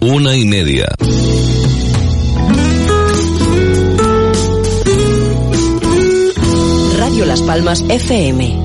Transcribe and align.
Una 0.00 0.36
y 0.36 0.44
media. 0.44 0.86
Radio 6.98 7.24
Las 7.24 7.40
Palmas 7.42 7.82
FM. 7.88 8.58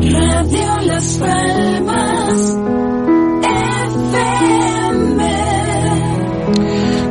Radio 0.00 0.78
Las 0.86 1.04
Palmas 1.16 2.56
FM. 3.42 4.50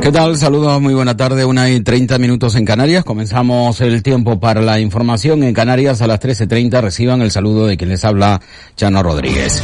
¿Qué 0.00 0.10
tal? 0.10 0.36
Saludos, 0.38 0.80
muy 0.80 0.94
buena 0.94 1.16
tarde, 1.16 1.44
una 1.44 1.70
y 1.70 1.80
treinta 1.80 2.18
minutos 2.18 2.54
en 2.56 2.64
Canarias. 2.64 3.04
Comenzamos 3.04 3.80
el 3.82 4.02
tiempo 4.02 4.40
para 4.40 4.62
la 4.62 4.80
información 4.80 5.42
en 5.42 5.52
Canarias 5.52 6.00
a 6.00 6.06
las 6.06 6.18
13.30. 6.18 6.80
Reciban 6.80 7.20
el 7.20 7.30
saludo 7.30 7.66
de 7.66 7.76
quien 7.76 7.90
les 7.90 8.04
habla, 8.06 8.40
Chano 8.74 9.02
Rodríguez. 9.02 9.62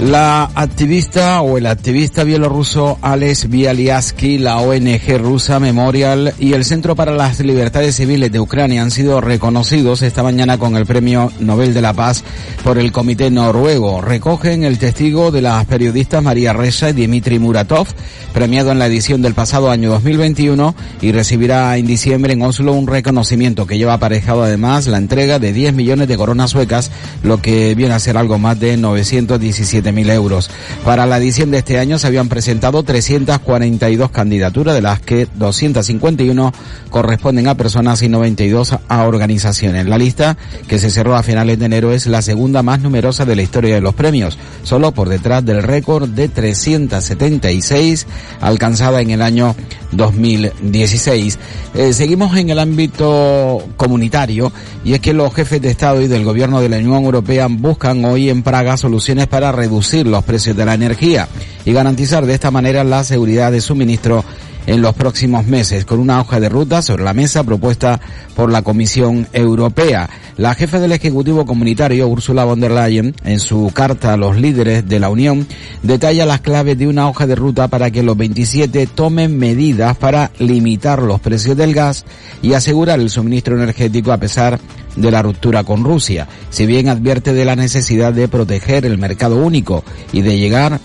La 0.00 0.44
activista 0.54 1.42
o 1.42 1.58
el 1.58 1.66
activista 1.66 2.24
bielorruso 2.24 2.98
Alex 3.02 3.50
Bialyatsky, 3.50 4.38
la 4.38 4.56
ONG 4.56 5.18
rusa 5.18 5.60
Memorial 5.60 6.32
y 6.38 6.54
el 6.54 6.64
Centro 6.64 6.96
para 6.96 7.12
las 7.12 7.38
Libertades 7.40 7.96
Civiles 7.96 8.32
de 8.32 8.40
Ucrania 8.40 8.80
han 8.80 8.90
sido 8.90 9.20
reconocidos 9.20 10.00
esta 10.00 10.22
mañana 10.22 10.56
con 10.56 10.74
el 10.76 10.86
Premio 10.86 11.30
Nobel 11.38 11.74
de 11.74 11.82
la 11.82 11.92
Paz 11.92 12.24
por 12.64 12.78
el 12.78 12.92
Comité 12.92 13.30
Noruego. 13.30 14.00
Recogen 14.00 14.64
el 14.64 14.78
testigo 14.78 15.30
de 15.30 15.42
las 15.42 15.66
periodistas 15.66 16.22
María 16.22 16.54
Reza 16.54 16.88
y 16.88 16.94
Dmitry 16.94 17.38
Muratov, 17.38 17.88
premiado 18.32 18.72
en 18.72 18.78
la 18.78 18.86
edición 18.86 19.20
del 19.20 19.34
pasado 19.34 19.70
año 19.70 19.90
2021 19.90 20.74
y 21.02 21.12
recibirá 21.12 21.76
en 21.76 21.86
diciembre 21.86 22.32
en 22.32 22.40
Oslo 22.40 22.72
un 22.72 22.86
reconocimiento 22.86 23.66
que 23.66 23.76
lleva 23.76 23.94
aparejado 23.94 24.44
además 24.44 24.86
la 24.86 24.96
entrega 24.96 25.38
de 25.38 25.52
10 25.52 25.74
millones 25.74 26.08
de 26.08 26.16
coronas 26.16 26.52
suecas, 26.52 26.90
lo 27.22 27.42
que 27.42 27.74
viene 27.74 27.92
a 27.92 27.98
ser 27.98 28.16
algo 28.16 28.38
más 28.38 28.58
de 28.58 28.78
917 28.78 29.59
mil 29.92 30.10
euros. 30.10 30.50
Para 30.84 31.06
la 31.06 31.18
edición 31.18 31.50
de 31.50 31.58
este 31.58 31.78
año 31.78 31.98
se 31.98 32.06
habían 32.06 32.28
presentado 32.28 32.82
342 32.82 34.10
candidaturas, 34.10 34.74
de 34.74 34.82
las 34.82 35.00
que 35.00 35.28
251 35.34 36.52
corresponden 36.90 37.48
a 37.48 37.56
personas 37.56 38.02
y 38.02 38.08
92 38.08 38.76
a 38.88 39.02
organizaciones. 39.04 39.86
La 39.86 39.98
lista, 39.98 40.36
que 40.68 40.78
se 40.78 40.90
cerró 40.90 41.16
a 41.16 41.22
finales 41.22 41.58
de 41.58 41.66
enero, 41.66 41.92
es 41.92 42.06
la 42.06 42.22
segunda 42.22 42.62
más 42.62 42.80
numerosa 42.80 43.24
de 43.24 43.36
la 43.36 43.42
historia 43.42 43.74
de 43.74 43.80
los 43.80 43.94
premios, 43.94 44.38
solo 44.62 44.92
por 44.92 45.08
detrás 45.08 45.44
del 45.44 45.62
récord 45.62 46.08
de 46.08 46.28
376 46.28 48.06
alcanzada 48.40 49.00
en 49.00 49.10
el 49.10 49.22
año 49.22 49.54
2016. 49.92 51.38
Eh, 51.74 51.92
seguimos 51.92 52.36
en 52.36 52.50
el 52.50 52.58
ámbito 52.58 53.62
comunitario 53.76 54.52
y 54.84 54.94
es 54.94 55.00
que 55.00 55.12
los 55.12 55.32
jefes 55.34 55.60
de 55.60 55.70
Estado 55.70 56.00
y 56.00 56.08
del 56.08 56.24
Gobierno 56.24 56.60
de 56.60 56.68
la 56.68 56.78
Unión 56.78 57.04
Europea 57.04 57.46
buscan 57.48 58.04
hoy 58.04 58.30
en 58.30 58.42
Praga 58.42 58.76
soluciones 58.76 59.26
para 59.26 59.49
reducir 59.52 60.06
los 60.06 60.24
precios 60.24 60.56
de 60.56 60.64
la 60.64 60.74
energía 60.74 61.28
y 61.64 61.72
garantizar 61.72 62.26
de 62.26 62.34
esta 62.34 62.50
manera 62.50 62.84
la 62.84 63.04
seguridad 63.04 63.52
de 63.52 63.60
suministro 63.60 64.24
en 64.66 64.82
los 64.82 64.94
próximos 64.94 65.46
meses, 65.46 65.84
con 65.84 65.98
una 65.98 66.20
hoja 66.20 66.40
de 66.40 66.48
ruta 66.48 66.82
sobre 66.82 67.04
la 67.04 67.14
mesa 67.14 67.44
propuesta 67.44 68.00
por 68.34 68.50
la 68.50 68.62
Comisión 68.62 69.26
Europea. 69.32 70.08
La 70.36 70.54
jefa 70.54 70.78
del 70.78 70.92
Ejecutivo 70.92 71.44
Comunitario, 71.44 72.08
Ursula 72.08 72.44
von 72.44 72.60
der 72.60 72.70
Leyen, 72.70 73.14
en 73.24 73.40
su 73.40 73.70
carta 73.74 74.12
a 74.12 74.16
los 74.16 74.36
líderes 74.36 74.88
de 74.88 75.00
la 75.00 75.10
Unión, 75.10 75.46
detalla 75.82 76.26
las 76.26 76.40
claves 76.40 76.78
de 76.78 76.88
una 76.88 77.08
hoja 77.08 77.26
de 77.26 77.34
ruta 77.34 77.68
para 77.68 77.90
que 77.90 78.02
los 78.02 78.16
27 78.16 78.86
tomen 78.86 79.36
medidas 79.38 79.96
para 79.96 80.30
limitar 80.38 81.02
los 81.02 81.20
precios 81.20 81.56
del 81.56 81.74
gas 81.74 82.04
y 82.42 82.54
asegurar 82.54 83.00
el 83.00 83.10
suministro 83.10 83.56
energético 83.56 84.12
a 84.12 84.18
pesar 84.18 84.58
de 84.96 85.10
la 85.10 85.22
ruptura 85.22 85.64
con 85.64 85.84
Rusia, 85.84 86.26
si 86.50 86.66
bien 86.66 86.88
advierte 86.88 87.32
de 87.32 87.44
la 87.44 87.56
necesidad 87.56 88.12
de 88.12 88.28
proteger 88.28 88.84
el 88.86 88.98
mercado 88.98 89.36
único 89.36 89.84
y 90.12 90.22
de 90.22 90.38
llegar 90.38 90.80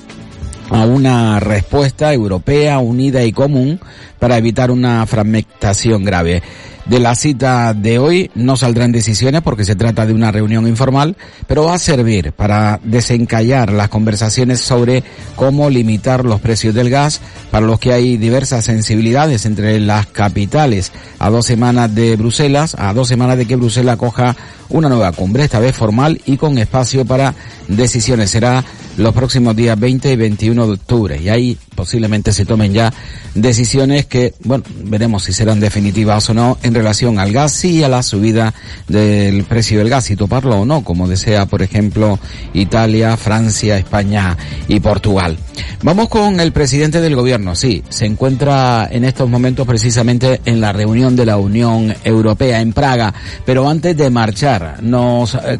a 0.69 0.85
una 0.85 1.39
respuesta 1.39 2.13
europea 2.13 2.79
unida 2.79 3.23
y 3.23 3.31
común 3.31 3.79
para 4.19 4.37
evitar 4.37 4.71
una 4.71 5.05
fragmentación 5.05 6.03
grave. 6.03 6.41
De 6.85 6.99
la 6.99 7.15
cita 7.15 7.73
de 7.73 7.97
hoy 7.97 8.29
no 8.35 8.57
saldrán 8.57 8.91
decisiones 8.91 9.41
porque 9.41 9.65
se 9.65 9.75
trata 9.75 10.05
de 10.05 10.13
una 10.13 10.31
reunión 10.31 10.67
informal, 10.67 11.17
pero 11.47 11.65
va 11.65 11.73
a 11.73 11.79
servir 11.79 12.31
para 12.31 12.79
desencallar 12.83 13.71
las 13.71 13.89
conversaciones 13.89 14.61
sobre 14.61 15.03
cómo 15.35 15.71
limitar 15.71 16.23
los 16.23 16.41
precios 16.41 16.75
del 16.75 16.91
gas, 16.91 17.21
para 17.49 17.65
los 17.65 17.79
que 17.79 17.91
hay 17.91 18.17
diversas 18.17 18.65
sensibilidades 18.65 19.47
entre 19.47 19.79
las 19.79 20.05
capitales 20.05 20.91
a 21.17 21.31
dos 21.31 21.47
semanas 21.47 21.93
de 21.95 22.15
Bruselas, 22.17 22.75
a 22.77 22.93
dos 22.93 23.07
semanas 23.07 23.39
de 23.39 23.47
que 23.47 23.55
Bruselas 23.55 23.97
coja 23.97 24.35
una 24.69 24.87
nueva 24.87 25.11
cumbre, 25.11 25.43
esta 25.43 25.59
vez 25.59 25.75
formal 25.75 26.21
y 26.27 26.37
con 26.37 26.55
espacio 26.59 27.03
para 27.03 27.33
decisiones. 27.67 28.29
Será 28.29 28.63
los 28.97 29.13
próximos 29.13 29.55
días 29.55 29.79
20 29.79 30.11
y 30.11 30.15
21 30.15 30.67
de 30.67 30.73
octubre. 30.73 31.19
Y 31.21 31.29
ahí 31.29 31.57
posiblemente 31.75 32.31
se 32.31 32.45
tomen 32.45 32.73
ya 32.73 32.93
decisiones 33.33 34.05
que, 34.05 34.33
bueno, 34.43 34.63
veremos 34.83 35.23
si 35.23 35.33
serán 35.33 35.59
definitivas 35.59 36.29
o 36.29 36.33
no 36.33 36.57
en 36.63 36.73
relación 36.73 37.19
al 37.19 37.31
gas 37.31 37.63
y 37.65 37.83
a 37.83 37.89
la 37.89 38.03
subida 38.03 38.53
del 38.87 39.43
precio 39.43 39.79
del 39.79 39.89
gas, 39.89 40.09
y 40.11 40.15
toparlo 40.15 40.61
o 40.61 40.65
no, 40.65 40.83
como 40.83 41.07
desea, 41.07 41.45
por 41.45 41.61
ejemplo, 41.61 42.19
Italia, 42.53 43.17
Francia, 43.17 43.77
España 43.77 44.37
y 44.67 44.79
Portugal. 44.79 45.37
Vamos 45.83 46.09
con 46.09 46.39
el 46.39 46.51
presidente 46.51 47.01
del 47.01 47.15
gobierno, 47.15 47.55
sí, 47.55 47.83
se 47.89 48.05
encuentra 48.05 48.87
en 48.91 49.03
estos 49.03 49.29
momentos 49.29 49.67
precisamente 49.67 50.41
en 50.45 50.61
la 50.61 50.71
reunión 50.71 51.15
de 51.15 51.25
la 51.25 51.37
Unión 51.37 51.93
Europea 52.03 52.61
en 52.61 52.73
Praga, 52.73 53.13
pero 53.45 53.69
antes 53.69 53.95
de 53.95 54.09
marchar 54.09 54.81
nos 54.81 55.35
eh, 55.35 55.59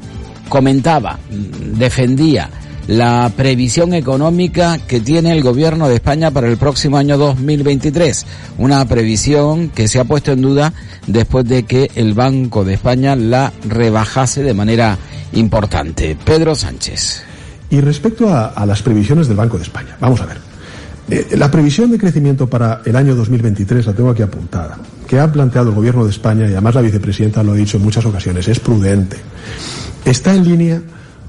comentaba, 0.50 1.19
defendía, 1.29 2.50
la 2.88 3.31
previsión 3.35 3.94
económica 3.94 4.78
que 4.78 5.00
tiene 5.00 5.31
el 5.31 5.41
gobierno 5.41 5.88
de 5.88 5.96
España 5.96 6.31
para 6.31 6.47
el 6.47 6.57
próximo 6.57 6.97
año 6.97 7.18
2023. 7.18 8.25
Una 8.57 8.85
previsión 8.85 9.69
que 9.69 9.88
se 9.88 10.00
ha 10.00 10.03
puesto 10.03 10.31
en 10.31 10.41
duda 10.41 10.73
después 11.07 11.46
de 11.46 11.63
que 11.63 11.90
el 11.96 12.13
Banco 12.13 12.63
de 12.63 12.75
España 12.75 13.16
la 13.16 13.51
rebajase 13.68 14.44
de 14.44 14.53
manera 14.53 14.97
importante. 15.34 16.18
Pedro 16.23 16.56
Sánchez. 16.56 17.23
Y 17.69 17.81
respecto 17.81 18.34
a, 18.34 18.66
las 18.66 18.81
previsiones 18.81 19.28
del 19.28 19.38
Banco 19.38 19.57
de 19.57 19.63
España, 19.63 19.97
vamos 20.00 20.22
a 20.22 20.25
ver. 20.28 20.38
Eh, 21.09 21.35
la 21.38 21.52
previsión 21.52 21.91
de 21.91 21.97
crecimiento 21.97 22.47
para 22.47 22.81
el 22.85 22.96
año 22.96 23.16
2023 23.16 23.85
la 23.85 23.94
tengo 23.94 24.09
aquí 24.12 24.22
apuntada, 24.22 24.78
que 25.07 25.19
ha 25.19 25.31
planteado 25.31 25.69
el 25.69 25.75
Gobierno 25.75 26.03
de 26.03 26.12
España, 26.12 26.47
y 26.47 26.52
además 26.52 26.75
la 26.75 26.81
vicepresidenta 26.81 27.44
lo 27.44 27.52
ha 27.52 27.56
dicho 27.56 27.78
en 27.78 27.84
muchas 27.84 28.06
ocasiones, 28.06 28.47
es 28.47 28.59
prudente. 28.59 29.17
Está 30.03 30.34
en 30.34 30.44
línea 30.44 30.81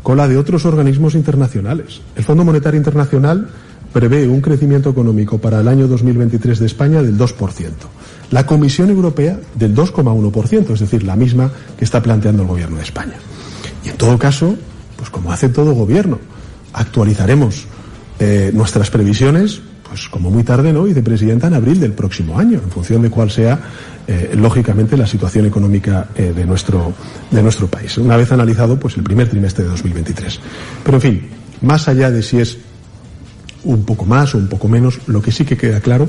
con 0.07 0.19
la 0.19 0.29
de 0.29 0.39
otros 0.39 0.65
organismos 0.65 1.17
internacionales. 1.17 2.01
El 2.15 2.23
Fondo 2.23 2.45
Monetario 2.45 2.79
Internacional 2.79 3.49
prevé 3.93 4.29
un 4.29 4.41
crecimiento 4.41 4.89
económico 4.89 5.39
para 5.39 5.59
el 5.59 5.67
año 5.67 5.89
2023 5.89 6.61
de 6.61 6.67
España 6.67 7.03
del 7.03 7.19
2%. 7.19 7.71
La 8.31 8.47
Comisión 8.47 8.91
Europea 8.91 9.37
del 9.57 9.75
2,1%, 9.75 10.71
es 10.71 10.79
decir, 10.79 11.03
la 11.03 11.17
misma 11.17 11.51
que 11.77 11.85
está 11.85 12.01
planteando 12.01 12.43
el 12.45 12.49
Gobierno 12.49 12.77
de 12.77 12.85
España. 12.85 13.15
Y 13.85 13.89
en 13.89 13.97
todo 13.97 14.17
caso, 14.17 14.55
pues 14.97 15.11
como 15.11 15.33
hace 15.33 15.49
todo 15.49 15.75
gobierno, 15.75 16.21
actualizaremos 16.73 17.65
eh, 18.21 18.53
nuestras 18.55 18.91
previsiones, 18.91 19.61
pues 19.89 20.09
como 20.09 20.31
muy 20.31 20.43
tarde, 20.43 20.73
¿no? 20.73 20.85
Vicepresidenta, 20.85 21.47
en 21.47 21.55
abril 21.55 21.79
del 21.81 21.93
próximo 21.93 22.39
año, 22.39 22.61
en 22.63 22.71
función 22.71 23.03
de 23.03 23.11
cuál 23.11 23.31
sea, 23.31 23.59
eh, 24.07 24.35
lógicamente, 24.37 24.97
la 24.97 25.07
situación 25.07 25.47
económica 25.47 26.09
eh, 26.15 26.33
de, 26.35 26.45
nuestro, 26.45 26.93
de 27.31 27.43
nuestro 27.43 27.69
país. 27.69 27.97
Una 27.99 28.17
vez 28.17 28.33
analizado, 28.33 28.79
pues 28.79 28.97
el 28.97 29.03
primer 29.03 29.29
trimestre 29.29 29.65
de 29.65 29.71
2023. 29.71 30.41
Pero 30.85 30.97
en 30.97 31.01
fin, 31.01 31.29
más 31.63 31.89
allá 31.89 32.11
de 32.11 32.23
si 32.23 32.39
es 32.39 32.59
un 33.65 33.85
poco 33.85 34.05
más 34.05 34.35
o 34.35 34.39
un 34.39 34.49
poco 34.49 34.69
menos, 34.69 35.01
lo 35.07 35.21
que 35.23 35.33
sí 35.33 35.45
que 35.45 35.57
queda 35.57 35.81
claro 35.81 36.09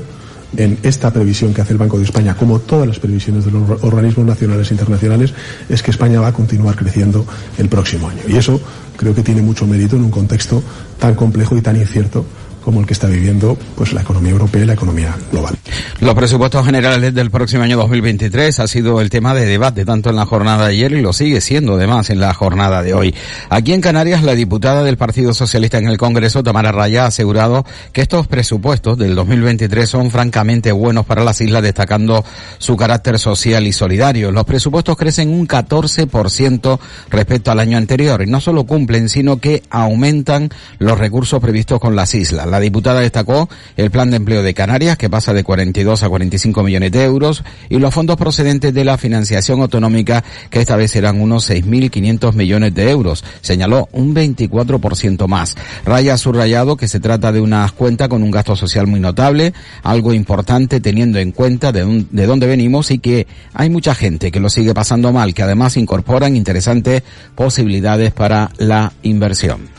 en 0.56 0.78
esta 0.82 1.12
previsión 1.12 1.52
que 1.52 1.60
hace 1.60 1.72
el 1.72 1.78
Banco 1.78 1.98
de 1.98 2.04
España, 2.04 2.34
como 2.34 2.58
todas 2.60 2.88
las 2.88 2.98
previsiones 2.98 3.44
de 3.44 3.50
los 3.50 3.84
organismos 3.84 4.26
nacionales 4.26 4.70
e 4.70 4.74
internacionales, 4.74 5.34
es 5.68 5.82
que 5.82 5.90
España 5.90 6.20
va 6.20 6.28
a 6.28 6.32
continuar 6.32 6.74
creciendo 6.74 7.26
el 7.58 7.68
próximo 7.68 8.08
año. 8.08 8.22
Y 8.26 8.36
eso 8.36 8.60
creo 8.96 9.14
que 9.14 9.22
tiene 9.22 9.42
mucho 9.42 9.66
mérito 9.66 9.96
en 9.96 10.04
un 10.04 10.10
contexto 10.10 10.62
tan 10.98 11.14
complejo 11.14 11.56
y 11.56 11.60
tan 11.60 11.76
incierto 11.76 12.24
como 12.68 12.80
el 12.80 12.86
que 12.86 12.92
está 12.92 13.06
viviendo 13.06 13.56
pues 13.76 13.94
la 13.94 14.02
economía 14.02 14.32
europea 14.32 14.62
y 14.62 14.66
la 14.66 14.74
economía 14.74 15.16
global. 15.32 15.57
Los 16.00 16.14
presupuestos 16.14 16.64
generales 16.64 17.12
del 17.12 17.28
próximo 17.28 17.64
año 17.64 17.76
2023 17.76 18.60
ha 18.60 18.68
sido 18.68 19.00
el 19.00 19.10
tema 19.10 19.34
de 19.34 19.46
debate 19.46 19.84
tanto 19.84 20.10
en 20.10 20.14
la 20.14 20.26
jornada 20.26 20.68
de 20.68 20.74
ayer 20.74 20.92
y 20.92 21.00
lo 21.00 21.12
sigue 21.12 21.40
siendo 21.40 21.74
además 21.74 22.08
en 22.10 22.20
la 22.20 22.32
jornada 22.34 22.84
de 22.84 22.94
hoy. 22.94 23.12
Aquí 23.50 23.72
en 23.72 23.80
Canarias, 23.80 24.22
la 24.22 24.36
diputada 24.36 24.84
del 24.84 24.96
Partido 24.96 25.34
Socialista 25.34 25.76
en 25.78 25.88
el 25.88 25.98
Congreso, 25.98 26.44
Tamara 26.44 26.70
Raya, 26.70 27.02
ha 27.02 27.06
asegurado 27.08 27.66
que 27.92 28.00
estos 28.00 28.28
presupuestos 28.28 28.96
del 28.96 29.16
2023 29.16 29.90
son 29.90 30.12
francamente 30.12 30.70
buenos 30.70 31.04
para 31.04 31.24
las 31.24 31.40
islas, 31.40 31.64
destacando 31.64 32.24
su 32.58 32.76
carácter 32.76 33.18
social 33.18 33.66
y 33.66 33.72
solidario. 33.72 34.30
Los 34.30 34.44
presupuestos 34.44 34.96
crecen 34.96 35.30
un 35.30 35.48
14% 35.48 36.78
respecto 37.10 37.50
al 37.50 37.58
año 37.58 37.76
anterior 37.76 38.22
y 38.22 38.30
no 38.30 38.40
solo 38.40 38.62
cumplen, 38.62 39.08
sino 39.08 39.38
que 39.38 39.64
aumentan 39.68 40.48
los 40.78 40.96
recursos 40.96 41.40
previstos 41.40 41.80
con 41.80 41.96
las 41.96 42.14
islas. 42.14 42.46
La 42.46 42.60
diputada 42.60 43.00
destacó 43.00 43.48
el 43.76 43.90
plan 43.90 44.10
de 44.10 44.18
empleo 44.18 44.44
de 44.44 44.54
Canarias, 44.54 44.96
que 44.96 45.10
pasa 45.10 45.32
de 45.32 45.42
42 45.42 45.87
a 45.88 46.08
45 46.08 46.62
millones 46.62 46.92
de 46.92 47.02
euros 47.02 47.42
y 47.70 47.78
los 47.78 47.94
fondos 47.94 48.16
procedentes 48.16 48.74
de 48.74 48.84
la 48.84 48.98
financiación 48.98 49.60
autonómica 49.60 50.22
que 50.50 50.60
esta 50.60 50.76
vez 50.76 50.90
serán 50.90 51.20
unos 51.20 51.48
6.500 51.50 52.34
millones 52.34 52.74
de 52.74 52.90
euros. 52.90 53.24
Señaló 53.40 53.88
un 53.92 54.14
24% 54.14 55.26
más. 55.26 55.56
Raya 55.84 56.18
subrayado 56.18 56.76
que 56.76 56.88
se 56.88 57.00
trata 57.00 57.32
de 57.32 57.40
una 57.40 57.68
cuenta 57.74 58.08
con 58.08 58.22
un 58.22 58.30
gasto 58.30 58.54
social 58.54 58.86
muy 58.86 59.00
notable, 59.00 59.54
algo 59.82 60.12
importante 60.12 60.80
teniendo 60.80 61.18
en 61.18 61.32
cuenta 61.32 61.72
de, 61.72 62.04
de 62.10 62.26
dónde 62.26 62.46
venimos 62.46 62.90
y 62.90 62.98
que 62.98 63.26
hay 63.54 63.70
mucha 63.70 63.94
gente 63.94 64.30
que 64.30 64.40
lo 64.40 64.50
sigue 64.50 64.74
pasando 64.74 65.12
mal, 65.12 65.32
que 65.32 65.42
además 65.42 65.76
incorporan 65.76 66.36
interesantes 66.36 67.02
posibilidades 67.34 68.12
para 68.12 68.50
la 68.58 68.92
inversión. 69.02 69.77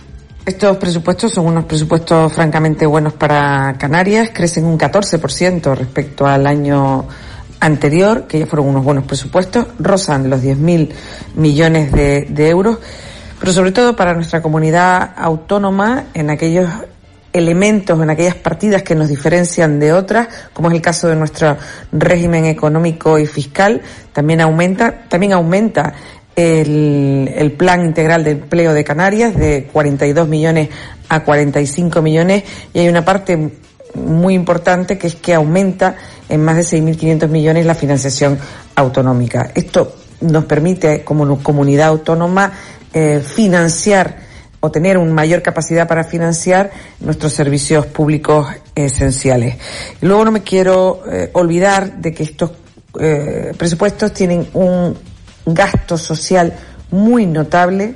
Estos 0.50 0.78
presupuestos 0.78 1.32
son 1.32 1.46
unos 1.46 1.66
presupuestos 1.66 2.34
francamente 2.34 2.88
buenos 2.88 3.14
para 3.14 3.76
Canarias, 3.78 4.32
crecen 4.34 4.66
un 4.66 4.80
14% 4.80 5.76
respecto 5.76 6.26
al 6.26 6.48
año 6.48 7.08
anterior, 7.60 8.26
que 8.26 8.40
ya 8.40 8.48
fueron 8.48 8.70
unos 8.70 8.84
buenos 8.84 9.04
presupuestos, 9.04 9.68
rozan 9.78 10.28
los 10.28 10.42
10.000 10.42 10.90
millones 11.36 11.92
de, 11.92 12.22
de 12.32 12.50
euros, 12.50 12.80
pero 13.40 13.54
sobre 13.54 13.72
todo 13.72 13.96
para 13.96 14.16
nuestra 14.16 14.42
comunidad 14.42 15.14
autónoma 15.16 16.06
en 16.16 16.32
aquellos 16.32 16.68
elementos, 17.32 18.02
en 18.02 18.10
aquellas 18.10 18.34
partidas 18.34 18.82
que 18.82 18.96
nos 18.96 19.08
diferencian 19.08 19.80
de 19.80 19.94
otras, 19.94 20.30
como 20.52 20.70
es 20.70 20.74
el 20.74 20.82
caso 20.82 21.08
de 21.10 21.16
nuestro 21.16 21.58
régimen 21.92 22.46
económico 22.46 23.20
y 23.20 23.28
fiscal, 23.28 23.84
también 24.14 24.42
aumenta, 24.42 25.04
también 25.08 25.34
aumenta 25.34 25.94
el, 26.40 27.56
plan 27.58 27.86
integral 27.86 28.24
de 28.24 28.32
empleo 28.32 28.74
de 28.74 28.84
Canarias 28.84 29.36
de 29.36 29.68
42 29.72 30.28
millones 30.28 30.70
a 31.10 31.24
45 31.24 32.02
millones 32.02 32.44
y 32.74 32.80
hay 32.80 32.88
una 32.88 33.04
parte 33.04 33.52
muy 33.96 34.34
importante 34.34 34.98
que 34.98 35.08
es 35.08 35.16
que 35.16 35.34
aumenta 35.34 35.96
en 36.30 36.44
más 36.44 36.56
de 36.56 36.62
6.500 36.62 37.28
millones 37.28 37.66
la 37.66 37.76
financiación 37.76 38.38
autonómica. 38.76 39.52
Esto 39.56 39.96
nos 40.22 40.46
permite 40.46 41.04
como 41.04 41.42
comunidad 41.42 41.88
autónoma 41.88 42.54
eh, 42.94 43.22
financiar 43.26 44.30
o 44.60 44.72
tener 44.72 44.98
una 44.98 45.14
mayor 45.14 45.42
capacidad 45.42 45.88
para 45.88 46.04
financiar 46.04 46.72
nuestros 47.00 47.34
servicios 47.34 47.86
públicos 47.86 48.48
esenciales. 48.76 49.56
luego 50.02 50.26
no 50.26 50.32
me 50.32 50.44
quiero 50.44 51.04
eh, 51.10 51.30
olvidar 51.34 51.98
de 51.98 52.14
que 52.14 52.24
estos 52.24 52.52
eh, 53.00 53.54
presupuestos 53.58 54.14
tienen 54.14 54.48
un 54.54 54.98
gasto 55.46 55.98
social 55.98 56.54
muy 56.92 57.26
notable, 57.26 57.96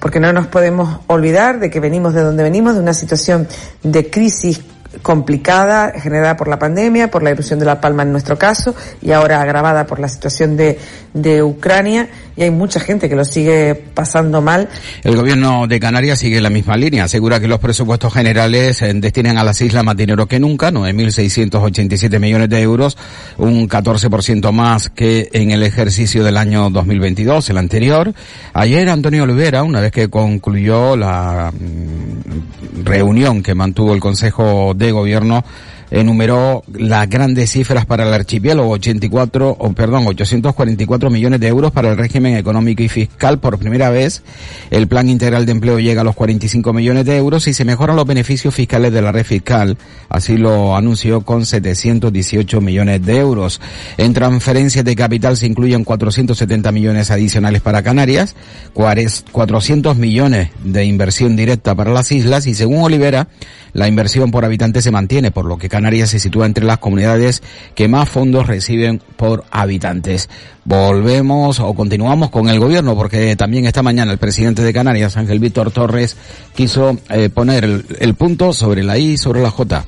porque 0.00 0.20
no 0.20 0.32
nos 0.32 0.46
podemos 0.46 1.00
olvidar 1.06 1.58
de 1.60 1.70
que 1.70 1.80
venimos 1.80 2.14
de 2.14 2.22
donde 2.22 2.42
venimos, 2.42 2.74
de 2.74 2.80
una 2.80 2.94
situación 2.94 3.48
de 3.82 4.10
crisis 4.10 4.60
complicada 5.02 5.92
generada 6.00 6.36
por 6.36 6.48
la 6.48 6.58
pandemia, 6.58 7.10
por 7.10 7.22
la 7.22 7.30
erupción 7.30 7.58
de 7.58 7.66
La 7.66 7.80
Palma 7.80 8.02
en 8.02 8.12
nuestro 8.12 8.38
caso, 8.38 8.74
y 9.02 9.12
ahora 9.12 9.40
agravada 9.40 9.86
por 9.86 10.00
la 10.00 10.08
situación 10.08 10.56
de, 10.56 10.78
de 11.12 11.42
Ucrania, 11.42 12.08
y 12.38 12.44
hay 12.44 12.50
mucha 12.52 12.78
gente 12.78 13.08
que 13.08 13.16
lo 13.16 13.24
sigue 13.24 13.74
pasando 13.74 14.40
mal. 14.40 14.68
El 15.02 15.16
gobierno 15.16 15.66
de 15.66 15.80
Canarias 15.80 16.20
sigue 16.20 16.40
la 16.40 16.50
misma 16.50 16.76
línea, 16.76 17.04
asegura 17.04 17.40
que 17.40 17.48
los 17.48 17.58
presupuestos 17.58 18.14
generales 18.14 18.80
eh, 18.80 18.92
destinan 18.94 19.38
a 19.38 19.44
las 19.44 19.60
islas 19.60 19.82
más 19.82 19.96
dinero 19.96 20.26
que 20.26 20.38
nunca, 20.38 20.70
9.687 20.70 22.20
millones 22.20 22.48
de 22.48 22.62
euros, 22.62 22.96
un 23.38 23.68
14% 23.68 24.52
más 24.52 24.88
que 24.88 25.28
en 25.32 25.50
el 25.50 25.64
ejercicio 25.64 26.22
del 26.22 26.36
año 26.36 26.70
2022, 26.70 27.50
el 27.50 27.58
anterior. 27.58 28.14
Ayer 28.52 28.88
Antonio 28.88 29.24
Olivera, 29.24 29.64
una 29.64 29.80
vez 29.80 29.90
que 29.90 30.08
concluyó 30.08 30.96
la 30.96 31.52
mm, 31.52 32.84
reunión 32.84 33.42
que 33.42 33.56
mantuvo 33.56 33.94
el 33.94 34.00
Consejo 34.00 34.74
de 34.76 34.92
Gobierno, 34.92 35.44
enumeró 35.90 36.62
las 36.72 37.08
grandes 37.08 37.50
cifras 37.50 37.86
para 37.86 38.06
el 38.06 38.12
archipiélago, 38.12 38.70
84, 38.70 39.56
o 39.58 39.72
perdón, 39.72 40.06
844 40.06 41.10
millones 41.10 41.40
de 41.40 41.48
euros 41.48 41.72
para 41.72 41.90
el 41.90 41.96
régimen 41.96 42.36
económico 42.36 42.82
y 42.82 42.88
fiscal 42.88 43.38
por 43.38 43.58
primera 43.58 43.90
vez. 43.90 44.22
El 44.70 44.88
plan 44.88 45.08
integral 45.08 45.46
de 45.46 45.52
empleo 45.52 45.78
llega 45.78 46.02
a 46.02 46.04
los 46.04 46.14
45 46.14 46.72
millones 46.72 47.04
de 47.04 47.16
euros 47.16 47.46
y 47.48 47.54
se 47.54 47.64
mejoran 47.64 47.96
los 47.96 48.06
beneficios 48.06 48.54
fiscales 48.54 48.92
de 48.92 49.02
la 49.02 49.12
red 49.12 49.24
fiscal. 49.24 49.76
Así 50.08 50.36
lo 50.36 50.76
anunció 50.76 51.22
con 51.22 51.46
718 51.46 52.60
millones 52.60 53.04
de 53.04 53.16
euros. 53.16 53.60
En 53.96 54.12
transferencias 54.12 54.84
de 54.84 54.96
capital 54.96 55.36
se 55.36 55.46
incluyen 55.46 55.84
470 55.84 56.72
millones 56.72 57.10
adicionales 57.10 57.62
para 57.62 57.82
Canarias, 57.82 58.34
400 58.72 59.96
millones 59.96 60.50
de 60.64 60.84
inversión 60.84 61.36
directa 61.36 61.74
para 61.74 61.92
las 61.92 62.12
islas 62.12 62.46
y 62.46 62.54
según 62.54 62.82
Olivera, 62.82 63.28
la 63.72 63.88
inversión 63.88 64.30
por 64.30 64.44
habitante 64.44 64.82
se 64.82 64.90
mantiene, 64.90 65.30
por 65.30 65.44
lo 65.44 65.58
que 65.58 65.68
Canarias 65.78 66.10
se 66.10 66.18
sitúa 66.18 66.44
entre 66.44 66.64
las 66.64 66.78
comunidades 66.78 67.40
que 67.76 67.86
más 67.86 68.08
fondos 68.08 68.48
reciben 68.48 69.00
por 69.16 69.44
habitantes. 69.52 70.28
Volvemos 70.64 71.60
o 71.60 71.72
continuamos 71.72 72.30
con 72.30 72.48
el 72.48 72.58
gobierno, 72.58 72.96
porque 72.96 73.36
también 73.36 73.64
esta 73.64 73.84
mañana 73.84 74.10
el 74.10 74.18
presidente 74.18 74.62
de 74.62 74.72
Canarias, 74.72 75.16
Ángel 75.16 75.38
Víctor 75.38 75.70
Torres, 75.70 76.16
quiso 76.56 76.98
eh, 77.10 77.30
poner 77.30 77.62
el, 77.62 77.84
el 78.00 78.14
punto 78.14 78.52
sobre 78.52 78.82
la 78.82 78.98
I 78.98 79.12
y 79.12 79.16
sobre 79.18 79.40
la 79.40 79.52
J. 79.52 79.84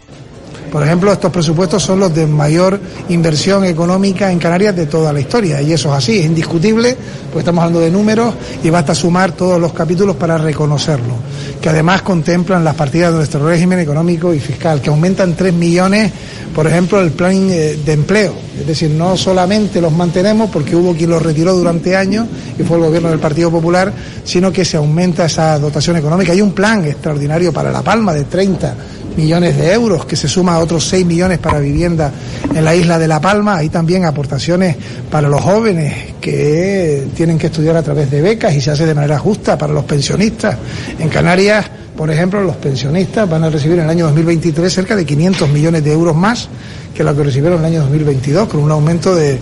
Por 0.71 0.85
ejemplo, 0.85 1.13
estos 1.13 1.33
presupuestos 1.33 1.83
son 1.83 1.99
los 1.99 2.15
de 2.15 2.27
mayor 2.27 2.79
inversión 3.09 3.65
económica 3.65 4.31
en 4.31 4.39
Canarias 4.39 4.77
de 4.77 4.87
toda 4.87 5.13
la 5.13 5.21
historia. 5.21 5.61
Y 5.61 5.73
eso 5.73 5.89
es 5.91 5.99
así, 5.99 6.21
es 6.21 6.27
indiscutible, 6.27 6.97
porque 7.25 7.41
estamos 7.41 7.63
hablando 7.63 7.81
de 7.81 7.91
números 7.91 8.35
y 8.63 8.71
basta 8.71 8.95
sumar 8.95 9.33
todos 9.33 9.61
los 9.61 9.73
capítulos 9.73 10.15
para 10.15 10.39
reconocerlo. 10.39 11.15
Que 11.61 11.69
además 11.69 12.03
contemplan 12.03 12.63
las 12.63 12.77
partidas 12.77 13.11
de 13.11 13.19
nuestro 13.19 13.47
régimen 13.47 13.81
económico 13.81 14.33
y 14.33 14.39
fiscal, 14.39 14.81
que 14.81 14.91
aumentan 14.91 15.35
3 15.35 15.53
millones, 15.53 16.13
por 16.55 16.67
ejemplo, 16.69 17.01
el 17.01 17.11
plan 17.11 17.35
eh, 17.51 17.79
de 17.85 17.93
empleo. 17.93 18.35
Es 18.61 18.67
decir, 18.67 18.91
no 18.91 19.17
solamente 19.17 19.81
los 19.81 19.93
mantenemos 19.93 20.51
porque 20.51 20.77
hubo 20.77 20.95
quien 20.95 21.11
los 21.11 21.23
retiró 21.23 21.53
durante 21.55 21.97
años 21.97 22.27
y 22.59 22.63
fue 22.63 22.77
el 22.77 22.85
gobierno 22.85 23.11
del 23.11 23.19
Partido 23.19 23.51
Popular, 23.51 23.93
sino 24.25 24.53
que 24.53 24.65
se 24.65 24.77
aumenta 24.77 25.25
esa 25.25 25.59
dotación 25.59 25.97
económica. 25.97 26.33
Hay 26.33 26.41
un 26.41 26.53
plan 26.53 26.85
extraordinario 26.85 27.53
para 27.53 27.73
La 27.73 27.83
Palma 27.83 28.15
de 28.15 28.25
30 28.25 28.75
millones 29.21 29.57
de 29.57 29.73
euros, 29.73 30.07
que 30.07 30.17
se 30.17 30.29
suma 30.29 30.55
a 30.55 30.59
otros 30.61 30.89
6 30.89 31.05
millones 31.05 31.39
para 31.39 31.59
vivienda 31.59 32.11
en 32.55 32.65
la 32.65 32.75
isla 32.75 32.99
de 32.99 33.07
La 33.07 33.21
Palma. 33.21 33.57
Hay 33.57 33.69
también 33.69 34.05
aportaciones 34.05 34.77
para 35.11 35.29
los 35.29 35.41
jóvenes 35.41 36.15
que 36.21 37.07
tienen 37.15 37.39
que 37.39 37.49
estudiar 37.49 37.77
a 37.77 37.83
través 37.83 38.11
de 38.11 38.23
becas 38.23 38.55
y 38.55 38.61
se 38.61 38.71
hace 38.71 38.87
de 38.87 38.95
manera 38.95 39.19
justa 39.19 39.59
para 39.59 39.73
los 39.73 39.85
pensionistas. 39.85 40.57
En 40.99 41.09
Canarias, 41.09 41.67
por 42.01 42.11
ejemplo, 42.11 42.43
los 42.43 42.57
pensionistas 42.57 43.29
van 43.29 43.45
a 43.45 43.51
recibir 43.51 43.77
en 43.77 43.85
el 43.85 43.91
año 43.91 44.07
2023 44.07 44.73
cerca 44.73 44.97
de 44.97 45.05
500 45.05 45.51
millones 45.51 45.85
de 45.85 45.93
euros 45.93 46.17
más 46.17 46.49
que 46.95 47.05
lo 47.05 47.15
que 47.15 47.25
recibieron 47.25 47.59
en 47.59 47.67
el 47.67 47.73
año 47.73 47.81
2022, 47.83 48.49
con 48.49 48.61
un 48.61 48.71
aumento 48.71 49.15
de, 49.15 49.39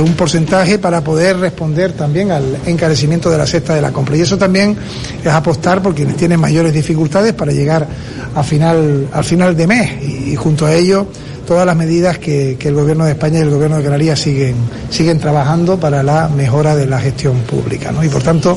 un 0.00 0.12
porcentaje 0.14 0.78
para 0.78 1.02
poder 1.02 1.36
responder 1.38 1.94
también 1.94 2.30
al 2.30 2.58
encarecimiento 2.64 3.28
de 3.28 3.38
la 3.38 3.44
cesta 3.44 3.74
de 3.74 3.82
la 3.82 3.90
compra. 3.90 4.16
Y 4.16 4.20
eso 4.20 4.38
también 4.38 4.76
es 5.20 5.32
apostar 5.32 5.82
por 5.82 5.96
quienes 5.96 6.16
tienen 6.16 6.38
mayores 6.38 6.72
dificultades 6.72 7.32
para 7.32 7.50
llegar 7.50 7.88
a 8.36 8.42
final, 8.44 9.08
al 9.12 9.24
final 9.24 9.56
de 9.56 9.66
mes 9.66 9.90
y, 10.00 10.30
y 10.30 10.36
junto 10.36 10.64
a 10.64 10.74
ello 10.74 11.08
todas 11.44 11.66
las 11.66 11.74
medidas 11.74 12.18
que, 12.18 12.56
que, 12.56 12.68
el 12.68 12.76
Gobierno 12.76 13.04
de 13.04 13.10
España 13.10 13.40
y 13.40 13.42
el 13.42 13.50
Gobierno 13.50 13.78
de 13.78 13.82
Canarias 13.82 14.20
siguen, 14.20 14.54
siguen 14.90 15.18
trabajando 15.18 15.80
para 15.80 16.04
la 16.04 16.28
mejora 16.28 16.76
de 16.76 16.86
la 16.86 17.00
gestión 17.00 17.38
pública. 17.38 17.90
¿no? 17.90 18.04
Y 18.04 18.08
por 18.08 18.22
tanto, 18.22 18.56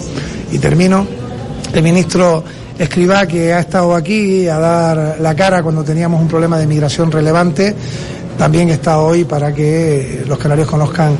y 0.51 0.60
termino, 0.60 1.08
el 1.74 1.82
ministro 1.84 2.44
Escribá, 2.79 3.27
que 3.27 3.53
ha 3.53 3.59
estado 3.59 3.93
aquí 3.93 4.48
a 4.48 4.57
dar 4.57 5.17
la 5.19 5.36
cara 5.36 5.62
cuando 5.62 5.83
teníamos 5.83 6.21
un 6.21 6.29
problema 6.29 6.57
de 6.57 6.65
migración 6.65 7.12
relevante, 7.12 7.75
también 8.38 8.69
está 8.69 9.00
hoy 9.00 9.25
para 9.25 9.53
que 9.53 10.24
los 10.25 10.38
canarios 10.38 10.69
conozcan 10.69 11.17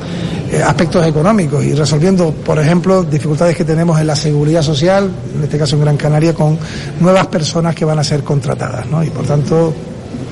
eh, 0.50 0.64
aspectos 0.66 1.06
económicos 1.06 1.62
y 1.66 1.74
resolviendo, 1.74 2.32
por 2.32 2.60
ejemplo, 2.60 3.04
dificultades 3.04 3.58
que 3.58 3.66
tenemos 3.66 4.00
en 4.00 4.08
la 4.08 4.16
seguridad 4.16 4.62
social, 4.62 5.12
en 5.36 5.44
este 5.44 5.58
caso 5.58 5.76
en 5.76 5.82
Gran 5.82 5.98
Canaria, 5.98 6.34
con 6.34 6.58
nuevas 7.02 7.28
personas 7.28 7.76
que 7.76 7.84
van 7.84 8.00
a 8.00 8.06
ser 8.06 8.24
contratadas. 8.24 8.86
Y 9.06 9.10
por 9.10 9.26
tanto, 9.26 9.74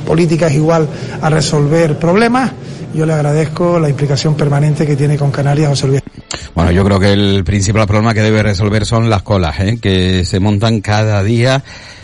política 0.05 0.47
es 0.47 0.53
igual 0.53 0.87
a 1.21 1.29
resolver 1.29 1.99
problemas. 1.99 2.53
Yo 2.93 3.05
le 3.05 3.11
agradezco 3.11 3.77
la 3.79 3.89
implicación 3.89 4.35
permanente 4.35 4.87
que 4.87 4.95
tiene 4.95 5.17
con 5.17 5.29
Canarias 5.29 5.71
José 5.71 5.87
Luis. 5.87 6.06
Bueno, 6.55 6.71
yo 6.71 6.83
creo 6.83 6.99
que 6.99 7.13
el 7.13 7.43
principal 7.43 7.87
problema 7.87 8.13
que 8.13 8.21
debe 8.21 8.43
resolver 8.43 8.85
son 8.85 9.09
las 9.09 9.21
colas, 9.21 9.59
¿eh? 9.59 9.79
que 9.81 10.25
se 10.25 10.39
montan 10.39 10.81
cada 10.81 11.23
día 11.23 11.63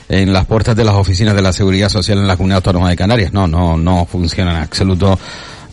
en 0.09 0.33
las 0.33 0.45
puertas 0.45 0.75
de 0.75 0.83
las 0.83 0.95
oficinas 0.95 1.35
de 1.35 1.41
la 1.41 1.53
Seguridad 1.53 1.89
Social 1.89 2.17
en 2.17 2.27
la 2.27 2.37
Comunidad 2.37 2.57
Autónoma 2.57 2.89
de 2.89 2.95
Canarias. 2.95 3.33
No, 3.33 3.47
no, 3.47 3.77
no 3.77 4.05
funciona 4.05 4.51
en 4.51 4.57
absoluto 4.57 5.17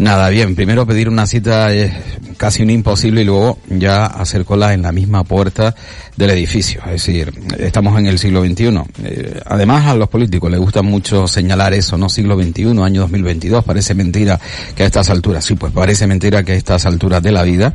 nada 0.01 0.31
bien. 0.31 0.55
Primero 0.57 0.87
pedir 0.87 1.09
una 1.09 1.27
cita 1.27 1.73
es 1.73 1.93
casi 2.37 2.63
un 2.63 2.71
imposible 2.71 3.21
y 3.21 3.25
luego 3.25 3.59
ya 3.69 4.07
hacer 4.07 4.45
cola 4.45 4.73
en 4.73 4.83
la 4.83 4.93
misma 4.93 5.25
puerta 5.25 5.75
del 6.17 6.31
edificio. 6.31 6.81
Es 6.87 6.93
decir, 6.93 7.33
estamos 7.59 7.99
en 7.99 8.07
el 8.07 8.19
siglo 8.19 8.43
XXI. 8.43 8.81
Eh, 9.05 9.41
además 9.45 9.87
a 9.87 9.95
los 9.95 10.09
políticos 10.09 10.51
les 10.51 10.59
gusta 10.59 10.83
mucho 10.83 11.29
señalar 11.29 11.75
eso, 11.75 11.99
¿no? 11.99 12.09
Siglo 12.09 12.41
XXI, 12.41 12.83
año 12.83 13.03
2022. 13.03 13.63
Parece 13.63 13.95
mentira 13.95 14.41
que 14.75 14.85
a 14.85 14.87
estas 14.87 15.11
alturas, 15.11 15.45
sí, 15.45 15.55
pues 15.55 15.73
parece 15.73 16.07
mentira 16.07 16.43
que 16.43 16.53
a 16.53 16.57
estas 16.57 16.87
alturas 16.87 17.23
de 17.23 17.33
la 17.33 17.43
vida 17.43 17.75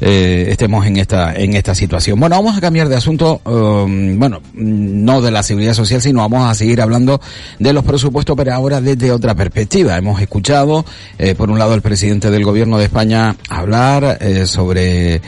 eh, 0.00 0.46
estemos 0.48 0.86
en 0.86 0.96
esta 0.96 1.34
en 1.34 1.54
esta 1.54 1.74
situación. 1.74 2.18
Bueno, 2.20 2.36
vamos 2.36 2.56
a 2.56 2.60
cambiar 2.60 2.88
de 2.88 2.96
asunto, 2.96 3.40
um, 3.44 4.18
bueno, 4.18 4.40
no 4.54 5.20
de 5.22 5.30
la 5.30 5.42
seguridad 5.42 5.74
social, 5.74 6.00
sino 6.00 6.20
vamos 6.20 6.50
a 6.50 6.54
seguir 6.54 6.80
hablando 6.80 7.20
de 7.58 7.72
los 7.72 7.84
presupuestos, 7.84 8.36
pero 8.36 8.54
ahora 8.54 8.80
desde 8.80 9.12
otra 9.12 9.34
perspectiva. 9.34 9.96
Hemos 9.96 10.20
escuchado, 10.20 10.84
eh, 11.18 11.34
por 11.34 11.50
un 11.50 11.58
lado, 11.58 11.72
al 11.72 11.82
presidente 11.82 12.30
del 12.30 12.44
Gobierno 12.44 12.78
de 12.78 12.84
España 12.84 13.36
hablar 13.48 14.18
eh, 14.20 14.46
sobre 14.46 15.20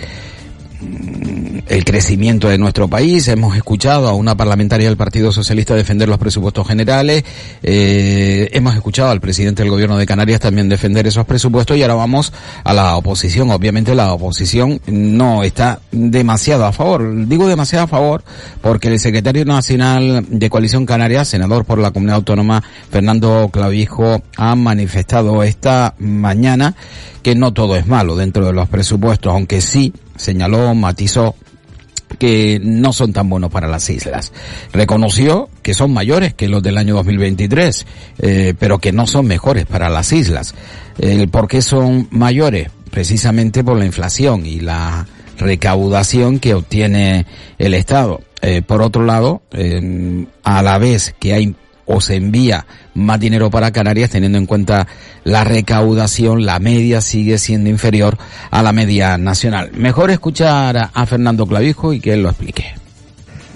el 1.68 1.84
crecimiento 1.84 2.48
de 2.48 2.58
nuestro 2.58 2.88
país. 2.88 3.26
Hemos 3.28 3.56
escuchado 3.56 4.08
a 4.08 4.14
una 4.14 4.36
parlamentaria 4.36 4.88
del 4.88 4.96
Partido 4.96 5.32
Socialista 5.32 5.74
defender 5.74 6.08
los 6.08 6.18
presupuestos 6.18 6.66
generales. 6.66 7.24
Eh, 7.62 8.48
hemos 8.52 8.74
escuchado 8.74 9.10
al 9.10 9.20
presidente 9.20 9.62
del 9.62 9.70
Gobierno 9.70 9.98
de 9.98 10.06
Canarias 10.06 10.40
también 10.40 10.68
defender 10.68 11.06
esos 11.06 11.24
presupuestos 11.24 11.76
y 11.76 11.82
ahora 11.82 11.94
vamos 11.94 12.32
a 12.64 12.72
la 12.72 12.96
oposición. 12.96 13.50
Obviamente 13.50 13.94
la 13.94 14.12
oposición 14.12 14.80
no 14.86 15.42
está 15.42 15.80
demasiado 15.90 16.66
a 16.66 16.72
favor. 16.72 17.26
Digo 17.26 17.48
demasiado 17.48 17.84
a 17.84 17.88
favor 17.88 18.24
porque 18.60 18.88
el 18.88 19.00
secretario 19.00 19.44
nacional 19.44 20.24
de 20.28 20.50
Coalición 20.50 20.86
Canaria, 20.86 21.24
senador 21.24 21.64
por 21.64 21.78
la 21.78 21.90
Comunidad 21.90 22.16
Autónoma, 22.16 22.62
Fernando 22.90 23.50
Clavijo, 23.52 24.22
ha 24.36 24.54
manifestado 24.54 25.42
esta 25.42 25.94
mañana 25.98 26.74
que 27.22 27.34
no 27.34 27.52
todo 27.52 27.76
es 27.76 27.86
malo 27.88 28.14
dentro 28.14 28.46
de 28.46 28.52
los 28.52 28.68
presupuestos, 28.68 29.32
aunque 29.32 29.60
sí 29.60 29.92
señaló, 30.16 30.74
matizó 30.74 31.34
que 32.18 32.60
no 32.62 32.92
son 32.92 33.12
tan 33.12 33.28
buenos 33.28 33.50
para 33.50 33.68
las 33.68 33.90
islas. 33.90 34.32
Reconoció 34.72 35.48
que 35.62 35.74
son 35.74 35.92
mayores 35.92 36.34
que 36.34 36.48
los 36.48 36.62
del 36.62 36.78
año 36.78 36.94
2023, 36.94 37.86
eh, 38.18 38.54
pero 38.58 38.78
que 38.78 38.92
no 38.92 39.06
son 39.06 39.26
mejores 39.26 39.66
para 39.66 39.88
las 39.88 40.12
islas. 40.12 40.54
¿Por 41.30 41.48
qué 41.48 41.60
son 41.60 42.08
mayores? 42.10 42.70
Precisamente 42.90 43.62
por 43.62 43.76
la 43.76 43.84
inflación 43.84 44.46
y 44.46 44.60
la 44.60 45.06
recaudación 45.38 46.38
que 46.38 46.54
obtiene 46.54 47.26
el 47.58 47.74
Estado. 47.74 48.22
Eh, 48.40 48.62
por 48.62 48.82
otro 48.82 49.04
lado, 49.04 49.42
a 50.44 50.62
la 50.62 50.78
vez 50.78 51.14
que 51.18 51.34
hay 51.34 51.54
o 51.86 52.00
se 52.00 52.16
envía 52.16 52.66
más 52.94 53.18
dinero 53.18 53.50
para 53.50 53.70
Canarias 53.70 54.10
teniendo 54.10 54.38
en 54.38 54.46
cuenta 54.46 54.86
la 55.24 55.44
recaudación, 55.44 56.44
la 56.44 56.58
media 56.58 57.00
sigue 57.00 57.38
siendo 57.38 57.70
inferior 57.70 58.18
a 58.50 58.62
la 58.62 58.72
media 58.72 59.16
nacional. 59.18 59.70
Mejor 59.76 60.10
escuchar 60.10 60.90
a 60.92 61.06
Fernando 61.06 61.46
Clavijo 61.46 61.92
y 61.92 62.00
que 62.00 62.12
él 62.14 62.22
lo 62.22 62.30
explique. 62.30 62.64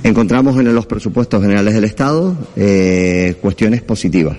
Encontramos 0.02 0.58
en 0.58 0.74
los 0.74 0.86
presupuestos 0.86 1.42
generales 1.42 1.74
del 1.74 1.84
Estado 1.84 2.36
eh, 2.56 3.36
cuestiones 3.40 3.82
positivas. 3.82 4.38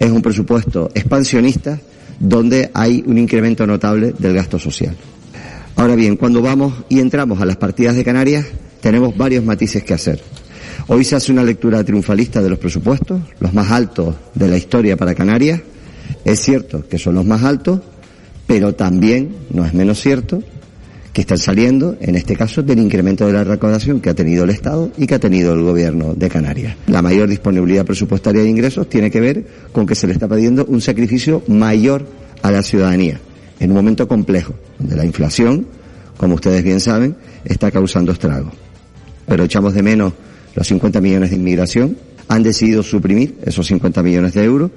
Es 0.00 0.10
un 0.10 0.22
presupuesto 0.22 0.90
expansionista 0.94 1.78
donde 2.18 2.70
hay 2.74 3.02
un 3.06 3.18
incremento 3.18 3.66
notable 3.66 4.12
del 4.18 4.34
gasto 4.34 4.58
social. 4.58 4.96
Ahora 5.76 5.94
bien, 5.94 6.16
cuando 6.16 6.42
vamos 6.42 6.74
y 6.88 7.00
entramos 7.00 7.40
a 7.40 7.44
las 7.44 7.56
partidas 7.56 7.94
de 7.94 8.04
Canarias, 8.04 8.46
tenemos 8.80 9.16
varios 9.16 9.44
matices 9.44 9.84
que 9.84 9.94
hacer. 9.94 10.20
Hoy 10.88 11.04
se 11.04 11.16
hace 11.16 11.32
una 11.32 11.44
lectura 11.44 11.82
triunfalista 11.84 12.42
de 12.42 12.50
los 12.50 12.58
presupuestos, 12.58 13.20
los 13.40 13.52
más 13.54 13.70
altos 13.70 14.14
de 14.34 14.48
la 14.48 14.56
historia 14.56 14.96
para 14.96 15.14
Canarias. 15.14 15.60
Es 16.24 16.40
cierto 16.40 16.86
que 16.88 16.98
son 16.98 17.14
los 17.14 17.24
más 17.24 17.42
altos, 17.42 17.80
pero 18.46 18.74
también 18.74 19.34
no 19.50 19.64
es 19.64 19.74
menos 19.74 20.00
cierto 20.00 20.42
que 21.12 21.20
están 21.20 21.38
saliendo, 21.38 21.96
en 22.00 22.16
este 22.16 22.36
caso, 22.36 22.62
del 22.62 22.78
incremento 22.78 23.26
de 23.26 23.34
la 23.34 23.44
recaudación 23.44 24.00
que 24.00 24.08
ha 24.08 24.14
tenido 24.14 24.44
el 24.44 24.50
Estado 24.50 24.90
y 24.96 25.06
que 25.06 25.14
ha 25.14 25.18
tenido 25.18 25.52
el 25.52 25.62
Gobierno 25.62 26.14
de 26.14 26.28
Canarias. 26.30 26.76
La 26.86 27.02
mayor 27.02 27.28
disponibilidad 27.28 27.84
presupuestaria 27.84 28.42
de 28.42 28.48
ingresos 28.48 28.88
tiene 28.88 29.10
que 29.10 29.20
ver 29.20 29.46
con 29.72 29.86
que 29.86 29.94
se 29.94 30.06
le 30.06 30.14
está 30.14 30.26
pidiendo 30.26 30.64
un 30.64 30.80
sacrificio 30.80 31.42
mayor 31.48 32.06
a 32.40 32.50
la 32.50 32.62
ciudadanía, 32.62 33.20
en 33.60 33.70
un 33.70 33.76
momento 33.76 34.08
complejo, 34.08 34.54
donde 34.78 34.96
la 34.96 35.04
inflación, 35.04 35.66
como 36.16 36.36
ustedes 36.36 36.64
bien 36.64 36.80
saben, 36.80 37.14
está 37.44 37.70
causando 37.70 38.12
estragos. 38.12 38.52
Pero 39.26 39.44
echamos 39.44 39.74
de 39.74 39.82
menos 39.82 40.14
los 40.54 40.66
50 40.66 41.00
millones 41.00 41.30
de 41.30 41.36
inmigración, 41.36 41.96
han 42.28 42.42
decidido 42.42 42.82
suprimir 42.82 43.36
esos 43.44 43.66
50 43.66 44.02
millones 44.02 44.34
de 44.34 44.44
euros. 44.44 44.70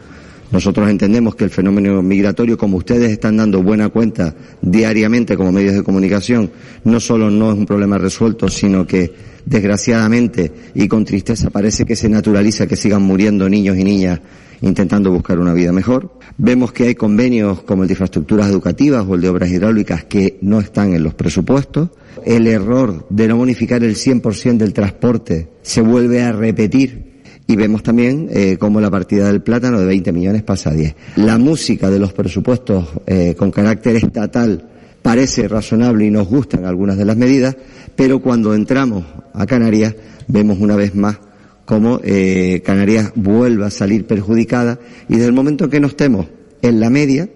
Nosotros 0.51 0.89
entendemos 0.89 1.35
que 1.35 1.43
el 1.43 1.49
fenómeno 1.49 2.01
migratorio, 2.01 2.57
como 2.57 2.77
ustedes 2.77 3.11
están 3.11 3.37
dando 3.37 3.63
buena 3.63 3.89
cuenta 3.89 4.35
diariamente 4.61 5.35
como 5.35 5.51
medios 5.51 5.73
de 5.73 5.83
comunicación, 5.83 6.51
no 6.83 6.99
solo 6.99 7.31
no 7.31 7.51
es 7.51 7.57
un 7.57 7.65
problema 7.65 7.97
resuelto, 7.97 8.47
sino 8.49 8.85
que 8.85 9.11
desgraciadamente 9.45 10.51
y 10.73 10.87
con 10.87 11.05
tristeza 11.05 11.49
parece 11.49 11.85
que 11.85 11.95
se 11.95 12.09
naturaliza 12.09 12.67
que 12.67 12.75
sigan 12.75 13.01
muriendo 13.01 13.49
niños 13.49 13.77
y 13.77 13.83
niñas 13.83 14.19
intentando 14.61 15.11
buscar 15.11 15.39
una 15.39 15.53
vida 15.53 15.71
mejor. 15.71 16.17
Vemos 16.37 16.71
que 16.71 16.85
hay 16.85 16.95
convenios 16.95 17.61
como 17.63 17.83
el 17.83 17.87
de 17.87 17.93
infraestructuras 17.93 18.49
educativas 18.49 19.05
o 19.07 19.15
el 19.15 19.21
de 19.21 19.29
obras 19.29 19.49
hidráulicas 19.49 20.05
que 20.05 20.37
no 20.41 20.59
están 20.59 20.93
en 20.93 21.03
los 21.03 21.13
presupuestos. 21.13 21.89
El 22.23 22.47
error 22.47 23.05
de 23.09 23.27
no 23.27 23.37
bonificar 23.37 23.83
el 23.83 23.95
100% 23.95 24.57
del 24.57 24.73
transporte 24.73 25.49
se 25.61 25.81
vuelve 25.81 26.21
a 26.23 26.31
repetir 26.31 27.15
y 27.47 27.55
vemos 27.55 27.83
también 27.83 28.27
eh, 28.31 28.57
cómo 28.57 28.81
la 28.81 28.89
partida 28.89 29.27
del 29.27 29.41
plátano 29.41 29.79
de 29.79 29.85
20 29.85 30.11
millones 30.11 30.43
pasa 30.43 30.71
a 30.71 30.73
10. 30.73 30.95
La 31.17 31.37
música 31.37 31.89
de 31.89 31.99
los 31.99 32.13
presupuestos 32.13 32.87
eh, 33.05 33.35
con 33.37 33.51
carácter 33.51 33.97
estatal 33.97 34.69
parece 35.01 35.47
razonable 35.47 36.05
y 36.05 36.11
nos 36.11 36.27
gustan 36.27 36.65
algunas 36.65 36.97
de 36.97 37.05
las 37.05 37.15
medidas, 37.15 37.55
pero 37.95 38.19
cuando 38.21 38.55
entramos 38.55 39.05
a 39.33 39.45
Canarias 39.45 39.93
vemos 40.27 40.57
una 40.59 40.75
vez 40.75 40.95
más 40.95 41.17
cómo 41.65 41.99
eh, 42.03 42.61
Canarias 42.63 43.11
vuelva 43.15 43.67
a 43.67 43.71
salir 43.71 44.05
perjudicada 44.05 44.79
y 45.09 45.13
desde 45.13 45.27
el 45.27 45.33
momento 45.33 45.69
que 45.69 45.79
no 45.79 45.87
estemos 45.87 46.27
en 46.61 46.79
la 46.79 46.89
media, 46.89 47.29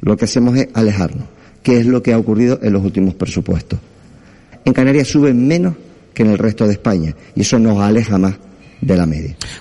lo 0.00 0.16
que 0.16 0.24
hacemos 0.24 0.56
es 0.56 0.68
alejarnos, 0.74 1.26
que 1.62 1.78
es 1.78 1.86
lo 1.86 2.02
que 2.02 2.12
ha 2.12 2.18
ocurrido 2.18 2.58
en 2.62 2.72
los 2.72 2.84
últimos 2.84 3.14
presupuestos. 3.14 3.78
En 4.64 4.72
Canarias 4.72 5.08
suben 5.08 5.46
menos 5.46 5.74
que 6.12 6.22
en 6.22 6.30
el 6.30 6.38
resto 6.38 6.66
de 6.66 6.72
España 6.72 7.14
y 7.34 7.42
eso 7.42 7.58
nos 7.58 7.80
aleja 7.80 8.18
más 8.18 8.34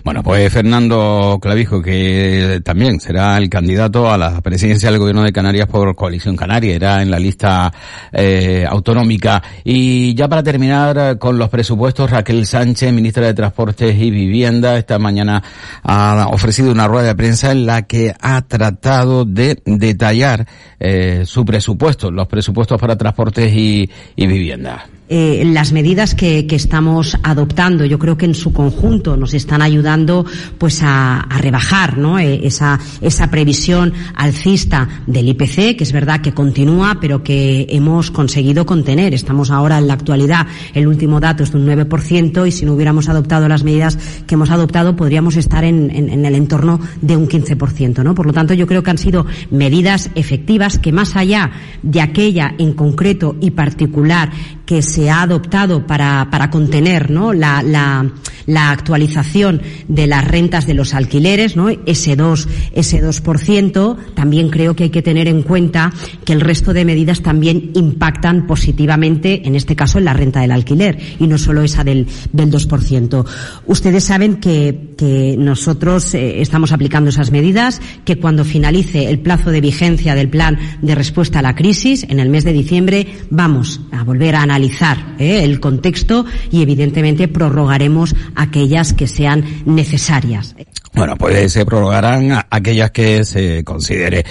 Bueno, 0.04 0.24
pues 0.24 0.52
Fernando 0.52 1.40
Clavijo, 1.42 1.82
que 1.82 2.62
también 2.64 3.00
será 3.00 3.38
el 3.38 3.50
candidato 3.50 4.12
a 4.12 4.18
la 4.18 4.42
presidencia 4.42 4.90
del 4.90 5.00
gobierno 5.00 5.24
de 5.24 5.32
Canarias 5.32 5.68
por 5.68 5.96
Coalición 5.96 6.36
Canaria, 6.36 6.76
era 6.76 7.02
en 7.02 7.10
la 7.10 7.20
lista 7.20 7.74
eh, 8.12 8.66
autonómica. 8.68 9.42
Y 9.64 10.14
ya 10.16 10.28
para 10.28 10.44
terminar 10.44 11.18
con 11.18 11.38
los 11.38 11.50
presupuestos, 11.50 12.10
Raquel 12.10 12.46
Sánchez, 12.46 12.94
ministra 12.94 13.26
de 13.26 13.34
Transportes 13.34 13.96
y 13.98 14.12
Vivienda, 14.12 14.78
esta 14.78 15.00
mañana 15.00 15.42
ha 15.84 16.28
ofrecido 16.32 16.72
una 16.72 16.88
rueda 16.88 17.08
de 17.08 17.16
prensa 17.16 17.52
en 17.52 17.66
la 17.66 17.84
que 17.84 18.14
ha 18.20 18.42
tratado 18.42 19.26
de 19.26 19.62
detallar 19.66 20.48
eh, 20.80 21.24
su 21.26 21.46
presupuesto, 21.46 22.12
los 22.12 22.28
presupuestos 22.28 22.80
para 22.80 22.98
transportes 22.98 23.54
y, 23.54 23.90
y 24.16 24.28
vivienda. 24.28 24.86
Eh, 25.16 25.44
las 25.46 25.74
medidas 25.74 26.16
que, 26.16 26.48
que, 26.48 26.56
estamos 26.56 27.16
adoptando, 27.22 27.86
yo 27.86 28.00
creo 28.00 28.18
que 28.18 28.26
en 28.26 28.34
su 28.34 28.52
conjunto 28.52 29.16
nos 29.16 29.36
están 29.36 29.62
ayudando 29.62 30.26
pues 30.58 30.82
a, 30.82 31.20
a 31.20 31.38
rebajar 31.38 32.00
¿no? 32.00 32.18
Eh, 32.18 32.48
esa, 32.48 32.80
esa 33.00 33.30
previsión 33.30 33.94
alcista 34.16 34.90
del 35.06 35.30
IPC, 35.30 35.78
que 35.78 35.84
es 35.84 35.92
verdad 35.92 36.22
que 36.22 36.34
continúa, 36.34 36.98
pero 37.00 37.22
que 37.22 37.68
hemos 37.70 38.10
conseguido 38.10 38.66
contener. 38.66 39.14
Estamos 39.14 39.52
ahora 39.52 39.78
en 39.78 39.88
la 39.88 39.94
actualidad, 39.94 40.48
el 40.74 40.88
último 40.88 41.20
dato 41.20 41.44
es 41.44 41.52
de 41.52 41.60
un 41.60 41.68
9% 41.68 42.48
y 42.48 42.52
si 42.52 42.66
no 42.66 42.74
hubiéramos 42.74 43.08
adoptado 43.08 43.48
las 43.48 43.64
medidas 43.64 44.00
que 44.26 44.34
hemos 44.34 44.50
adoptado 44.50 44.96
podríamos 44.96 45.36
estar 45.38 45.64
en, 45.64 45.92
en, 45.92 46.10
en 46.10 46.26
el 46.26 46.34
entorno 46.34 46.80
de 47.04 47.16
un 47.16 47.28
15%. 47.28 48.04
¿no? 48.04 48.16
Por 48.16 48.26
lo 48.26 48.34
tanto, 48.34 48.56
yo 48.56 48.66
creo 48.66 48.82
que 48.82 48.90
han 48.90 48.98
sido 48.98 49.28
medidas 49.52 50.10
efectivas 50.16 50.80
que 50.80 50.92
más 50.92 51.16
allá 51.16 51.52
de 51.84 52.02
aquella 52.02 52.56
en 52.58 52.74
concreto 52.74 53.36
y 53.40 53.52
particular 53.52 54.32
que 54.66 54.82
se 54.82 55.03
ha 55.10 55.22
adoptado 55.22 55.86
para, 55.86 56.30
para 56.30 56.50
contener 56.50 57.10
¿no? 57.10 57.34
la, 57.34 57.62
la, 57.64 58.12
la, 58.46 58.72
actualización 58.72 59.62
de 59.88 60.08
las 60.08 60.26
rentas 60.26 60.66
de 60.66 60.74
los 60.74 60.94
alquileres, 60.94 61.56
¿no? 61.56 61.70
ese 61.70 62.16
2, 62.16 62.48
ese 62.74 63.04
2%, 63.04 63.98
también 64.14 64.50
creo 64.50 64.76
que 64.76 64.86
hay 64.86 64.90
que 64.90 65.02
tener 65.02 65.28
en 65.28 65.44
cuenta 65.44 65.92
que 66.26 66.34
el 66.34 66.42
resto 66.42 66.74
de 66.74 66.86
medidas 66.86 67.22
también 67.22 67.72
impactan 67.74 68.48
positivamente, 68.48 69.48
en 69.48 69.56
este 69.56 69.76
caso, 69.76 69.98
en 69.98 70.06
la 70.06 70.14
renta 70.14 70.42
del 70.42 70.52
alquiler, 70.52 70.98
y 71.20 71.28
no 71.28 71.38
solo 71.38 71.62
esa 71.64 71.84
del, 71.84 72.08
del 72.32 72.52
2%. 72.52 73.26
Ustedes 73.66 74.04
saben 74.04 74.38
que, 74.38 74.94
que 74.98 75.36
nosotros 75.38 76.14
eh, 76.14 76.42
estamos 76.42 76.72
aplicando 76.72 77.10
esas 77.10 77.32
medidas, 77.32 77.82
que 78.06 78.18
cuando 78.18 78.46
finalice 78.46 79.10
el 79.10 79.20
plazo 79.20 79.52
de 79.52 79.62
vigencia 79.62 80.16
del 80.16 80.30
plan 80.30 80.58
de 80.82 80.96
respuesta 80.96 81.40
a 81.40 81.42
la 81.42 81.56
crisis, 81.56 82.06
en 82.10 82.20
el 82.20 82.30
mes 82.30 82.44
de 82.44 82.54
diciembre, 82.54 83.08
vamos 83.30 83.82
a 83.92 84.04
volver 84.04 84.36
a 84.36 84.42
analizar 84.44 84.83
¿eh? 85.18 85.44
el 85.44 85.60
contexto 85.60 86.26
y 86.52 86.62
evidentemente 86.62 87.28
prorrogaremos 87.28 88.16
aquellas 88.36 88.94
que 88.94 89.08
sean 89.08 89.44
necesarias. 89.66 90.56
Bueno, 90.96 91.16
pues 91.18 91.52
se 91.52 91.66
prorrogarán 91.66 92.46
aquellas 92.52 92.92
que 92.92 93.26
se 93.26 93.64
considere. 93.64 94.24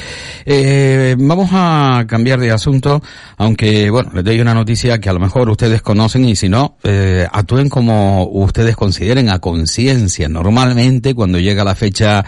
Eh, 0.47 1.17
vamos 1.19 1.51
a 1.53 2.05
cambiar 2.07 2.39
de 2.39 2.53
asunto, 2.53 3.03
aunque, 3.37 3.91
bueno, 3.91 4.13
les 4.15 4.23
doy 4.23 4.41
una 4.41 4.55
noticia 4.55 5.01
que 5.01 5.09
a 5.09 5.13
lo 5.13 5.19
mejor 5.19 5.51
ustedes 5.51 5.83
conocen 5.83 6.25
y 6.25 6.37
si 6.37 6.49
no, 6.49 6.77
eh, 6.85 7.27
actúen 7.33 7.69
como 7.69 8.29
ustedes 8.29 8.77
consideren 8.77 9.29
a 9.29 9.41
conciencia. 9.41 10.29
Normalmente, 10.29 11.17
cuando 11.17 11.41
llega 11.41 11.65
la 11.65 11.75
fecha 11.75 12.25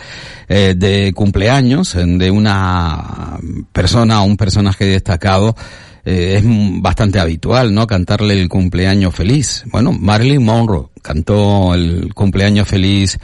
eh, 0.49 0.75
de 0.77 1.13
cumpleaños 1.15 1.95
de 1.95 2.31
una 2.31 3.39
persona 3.73 4.21
o 4.21 4.25
un 4.25 4.37
personaje 4.37 4.85
destacado, 4.85 5.55
eh, 6.05 6.37
es 6.39 6.45
bastante 6.83 7.19
habitual, 7.19 7.73
¿no? 7.73 7.87
Cantarle 7.87 8.41
el 8.41 8.49
cumpleaños 8.49 9.15
feliz. 9.15 9.65
Bueno, 9.71 9.93
Marilyn 9.93 10.45
Monroe 10.45 10.89
cantó 11.03 11.75
el 11.75 12.13
cumpleaños 12.15 12.69
feliz 12.69 13.19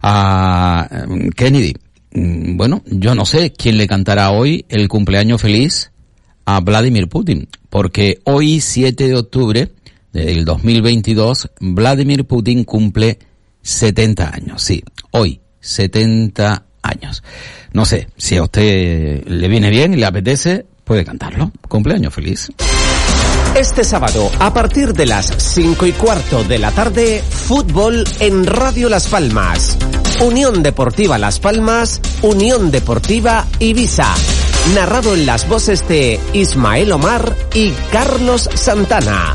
a 0.00 1.06
mm, 1.08 1.28
Kennedy. 1.30 1.74
Mm, 2.12 2.56
bueno, 2.56 2.82
yo 2.86 3.14
no 3.14 3.24
sé 3.24 3.52
quién 3.52 3.76
le 3.76 3.86
cantará 3.86 4.30
hoy 4.30 4.64
el 4.68 4.88
cumpleaños 4.88 5.40
feliz 5.40 5.92
a 6.44 6.60
Vladimir 6.60 7.08
Putin, 7.08 7.48
porque 7.70 8.20
hoy 8.24 8.60
7 8.60 9.08
de 9.08 9.14
octubre 9.14 9.72
del 10.12 10.44
2022 10.44 11.50
Vladimir 11.60 12.24
Putin 12.24 12.64
cumple 12.64 13.18
70 13.62 14.34
años, 14.34 14.62
sí, 14.62 14.82
hoy 15.12 15.40
70 15.60 16.66
años. 16.82 17.22
No 17.72 17.84
sé, 17.84 18.08
si 18.16 18.36
a 18.36 18.42
usted 18.42 19.24
le 19.26 19.48
viene 19.48 19.70
bien 19.70 19.94
y 19.94 19.96
le 19.96 20.06
apetece, 20.06 20.66
puede 20.92 21.06
cantarlo. 21.06 21.50
Cumpleaños 21.68 22.12
feliz. 22.12 22.52
Este 23.56 23.82
sábado, 23.82 24.30
a 24.38 24.52
partir 24.52 24.92
de 24.92 25.06
las 25.06 25.26
5 25.26 25.86
y 25.86 25.92
cuarto 25.92 26.44
de 26.44 26.58
la 26.58 26.70
tarde, 26.70 27.24
fútbol 27.26 28.04
en 28.20 28.44
Radio 28.44 28.90
Las 28.90 29.08
Palmas. 29.08 29.78
Unión 30.20 30.62
Deportiva 30.62 31.16
Las 31.16 31.40
Palmas, 31.40 32.02
Unión 32.20 32.70
Deportiva 32.70 33.46
Ibiza. 33.58 34.12
Narrado 34.74 35.14
en 35.14 35.24
las 35.24 35.48
voces 35.48 35.88
de 35.88 36.20
Ismael 36.34 36.92
Omar 36.92 37.34
y 37.54 37.70
Carlos 37.90 38.50
Santana. 38.52 39.34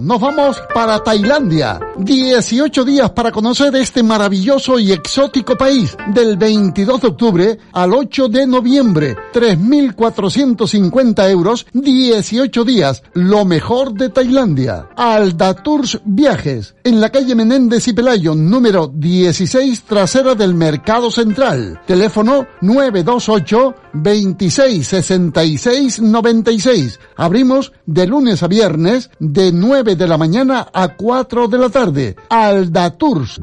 Nos 0.00 0.18
vamos 0.18 0.56
para 0.72 0.98
Tailandia. 1.00 1.78
18 1.98 2.84
días 2.86 3.10
para 3.10 3.30
conocer 3.30 3.76
este 3.76 4.02
maravilloso 4.02 4.78
y 4.78 4.92
exótico 4.92 5.58
país. 5.58 5.94
Del 6.14 6.38
22 6.38 7.02
de 7.02 7.06
octubre 7.08 7.58
al 7.72 7.92
8 7.92 8.28
de 8.28 8.46
noviembre. 8.46 9.14
3.450 9.34 11.30
euros, 11.30 11.66
18 11.74 12.64
días. 12.64 13.02
Lo 13.12 13.44
mejor 13.44 13.92
de 13.92 14.08
Tailandia. 14.08 14.88
Alda 14.96 15.52
Tours 15.52 16.00
Viajes. 16.06 16.74
En 16.82 16.98
la 16.98 17.10
calle 17.10 17.34
Menéndez 17.34 17.86
y 17.88 17.92
Pelayo, 17.92 18.34
número 18.34 18.88
16, 18.88 19.82
trasera 19.82 20.34
del 20.34 20.54
Mercado 20.54 21.10
Central. 21.10 21.82
Teléfono 21.86 22.46
928 22.62 23.74
26 23.92 24.88
66 24.88 26.00
96. 26.00 27.00
Abrimos 27.16 27.72
de 27.84 28.06
lunes 28.06 28.42
a 28.42 28.48
viernes 28.48 29.10
de 29.18 29.52
9 29.52 29.89
de 29.96 30.06
la 30.08 30.16
mañana 30.18 30.68
a 30.72 30.88
4 30.88 31.48
de 31.48 31.58
la 31.58 31.68
tarde. 31.68 32.16
Alda 32.28 32.90
Tours. 32.90 33.38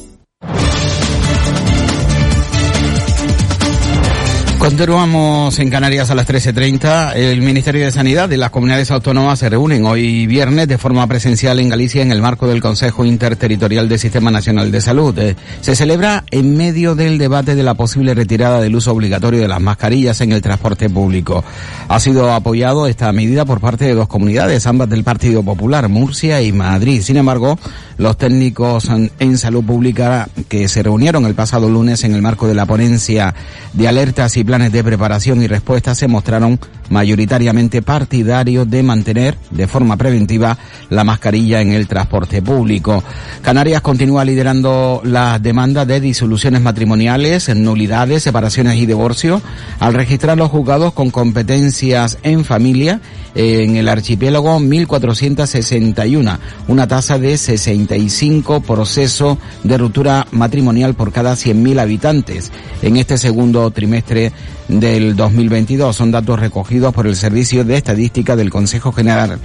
Continuamos 4.61 5.57
en 5.57 5.71
Canarias 5.71 6.11
a 6.11 6.15
las 6.15 6.27
13.30. 6.27 7.15
El 7.15 7.41
Ministerio 7.41 7.83
de 7.83 7.89
Sanidad 7.89 8.29
de 8.29 8.37
las 8.37 8.51
comunidades 8.51 8.91
autónomas 8.91 9.39
se 9.39 9.49
reúnen 9.49 9.87
hoy 9.87 10.27
viernes 10.27 10.67
de 10.67 10.77
forma 10.77 11.07
presencial 11.07 11.59
en 11.59 11.69
Galicia 11.69 12.03
en 12.03 12.11
el 12.11 12.21
marco 12.21 12.45
del 12.45 12.61
Consejo 12.61 13.03
Interterritorial 13.03 13.89
del 13.89 13.97
Sistema 13.97 14.29
Nacional 14.29 14.71
de 14.71 14.79
Salud. 14.79 15.17
Eh, 15.17 15.35
se 15.61 15.75
celebra 15.75 16.25
en 16.29 16.55
medio 16.57 16.93
del 16.93 17.17
debate 17.17 17.55
de 17.55 17.63
la 17.63 17.73
posible 17.73 18.13
retirada 18.13 18.61
del 18.61 18.75
uso 18.75 18.91
obligatorio 18.91 19.41
de 19.41 19.47
las 19.47 19.59
mascarillas 19.59 20.21
en 20.21 20.31
el 20.31 20.43
transporte 20.43 20.91
público. 20.91 21.43
Ha 21.87 21.99
sido 21.99 22.31
apoyado 22.31 22.85
esta 22.85 23.11
medida 23.13 23.45
por 23.45 23.61
parte 23.61 23.85
de 23.85 23.95
dos 23.95 24.07
comunidades, 24.07 24.67
ambas 24.67 24.89
del 24.91 25.03
Partido 25.03 25.41
Popular, 25.41 25.89
Murcia 25.89 26.39
y 26.43 26.51
Madrid. 26.51 27.01
Sin 27.01 27.17
embargo, 27.17 27.57
los 28.01 28.17
técnicos 28.17 28.89
en 28.89 29.37
salud 29.37 29.63
pública 29.63 30.27
que 30.49 30.67
se 30.67 30.81
reunieron 30.81 31.27
el 31.27 31.35
pasado 31.35 31.69
lunes 31.69 32.03
en 32.03 32.15
el 32.15 32.23
marco 32.23 32.47
de 32.47 32.55
la 32.55 32.65
ponencia 32.65 33.35
de 33.73 33.87
alertas 33.87 34.37
y 34.37 34.43
planes 34.43 34.71
de 34.71 34.83
preparación 34.83 35.43
y 35.43 35.47
respuesta 35.47 35.93
se 35.93 36.07
mostraron 36.07 36.59
mayoritariamente 36.91 37.81
partidarios 37.81 38.69
de 38.69 38.83
mantener 38.83 39.37
de 39.49 39.67
forma 39.67 39.97
preventiva 39.97 40.57
la 40.89 41.03
mascarilla 41.03 41.61
en 41.61 41.71
el 41.71 41.87
transporte 41.87 42.41
público. 42.41 43.03
Canarias 43.41 43.81
continúa 43.81 44.23
liderando 44.23 45.01
las 45.03 45.41
demandas 45.41 45.87
de 45.87 45.99
disoluciones 45.99 46.61
matrimoniales, 46.61 47.49
nulidades, 47.55 48.23
separaciones 48.23 48.75
y 48.77 48.85
divorcio 48.85 49.41
al 49.79 49.93
registrar 49.93 50.37
los 50.37 50.51
juzgados 50.51 50.93
con 50.93 51.09
competencias 51.09 52.19
en 52.23 52.45
familia 52.45 53.01
en 53.33 53.77
el 53.77 53.87
archipiélago 53.87 54.59
1461, 54.59 56.37
una 56.67 56.87
tasa 56.87 57.17
de 57.17 57.37
65 57.37 58.61
procesos 58.61 59.37
de 59.63 59.77
ruptura 59.77 60.27
matrimonial 60.31 60.93
por 60.93 61.13
cada 61.13 61.33
100.000 61.33 61.79
habitantes 61.79 62.51
en 62.81 62.97
este 62.97 63.17
segundo 63.17 63.71
trimestre 63.71 64.33
del 64.67 65.15
2022. 65.15 65.95
Son 65.95 66.11
datos 66.11 66.39
recogidos 66.39 66.80
por 66.89 67.05
el 67.05 67.15
Servicio 67.15 67.63
de 67.63 67.77
Estadística 67.77 68.35
del 68.35 68.49
Consejo 68.49 68.91
General 68.91 69.37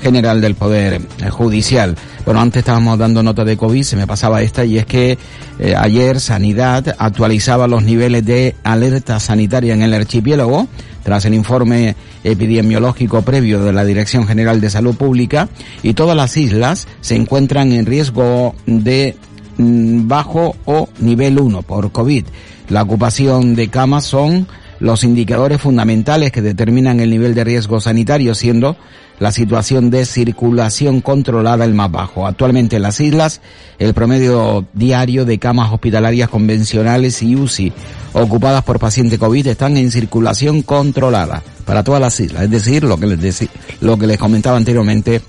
General 0.00 0.40
del 0.40 0.54
Poder 0.54 1.00
Judicial. 1.30 1.96
Bueno, 2.26 2.40
antes 2.40 2.60
estábamos 2.60 2.98
dando 2.98 3.22
nota 3.22 3.44
de 3.44 3.56
COVID, 3.56 3.82
se 3.82 3.96
me 3.96 4.06
pasaba 4.06 4.42
esta, 4.42 4.64
y 4.64 4.76
es 4.76 4.84
que 4.84 5.18
eh, 5.58 5.74
ayer 5.76 6.20
Sanidad 6.20 6.94
actualizaba 6.98 7.66
los 7.66 7.82
niveles 7.82 8.24
de 8.24 8.54
alerta 8.64 9.18
sanitaria 9.18 9.72
en 9.72 9.82
el 9.82 9.94
archipiélago 9.94 10.68
tras 11.02 11.24
el 11.24 11.34
informe 11.34 11.96
epidemiológico 12.22 13.22
previo 13.22 13.62
de 13.62 13.72
la 13.72 13.84
Dirección 13.84 14.26
General 14.26 14.60
de 14.60 14.70
Salud 14.70 14.94
Pública 14.94 15.48
y 15.82 15.94
todas 15.94 16.16
las 16.16 16.36
islas 16.36 16.86
se 17.00 17.16
encuentran 17.16 17.72
en 17.72 17.86
riesgo 17.86 18.54
de 18.66 19.16
mm, 19.56 20.06
bajo 20.06 20.54
o 20.66 20.88
nivel 20.98 21.38
1 21.38 21.62
por 21.62 21.92
COVID. 21.92 22.24
La 22.68 22.82
ocupación 22.82 23.54
de 23.54 23.68
camas 23.68 24.04
son 24.04 24.46
los 24.80 25.04
indicadores 25.04 25.60
fundamentales 25.60 26.32
que 26.32 26.42
determinan 26.42 27.00
el 27.00 27.10
nivel 27.10 27.34
de 27.34 27.44
riesgo 27.44 27.80
sanitario, 27.80 28.34
siendo 28.34 28.76
la 29.18 29.30
situación 29.30 29.90
de 29.90 30.06
circulación 30.06 31.00
controlada 31.00 31.64
el 31.64 31.74
más 31.74 31.90
bajo. 31.90 32.26
Actualmente 32.26 32.76
en 32.76 32.82
las 32.82 33.00
islas, 33.00 33.40
el 33.78 33.94
promedio 33.94 34.66
diario 34.72 35.24
de 35.24 35.38
camas 35.38 35.72
hospitalarias 35.72 36.28
convencionales 36.28 37.22
y 37.22 37.36
UCI 37.36 37.72
ocupadas 38.12 38.64
por 38.64 38.78
pacientes 38.78 39.18
COVID 39.18 39.46
están 39.46 39.76
en 39.76 39.90
circulación 39.90 40.62
controlada 40.62 41.42
para 41.64 41.82
todas 41.82 42.00
las 42.00 42.18
islas, 42.20 42.44
es 42.44 42.50
decir, 42.50 42.84
lo 42.84 42.98
que 42.98 43.06
les, 43.06 43.48
lo 43.80 43.96
que 43.98 44.06
les 44.06 44.18
comentaba 44.18 44.56
anteriormente, 44.56 45.20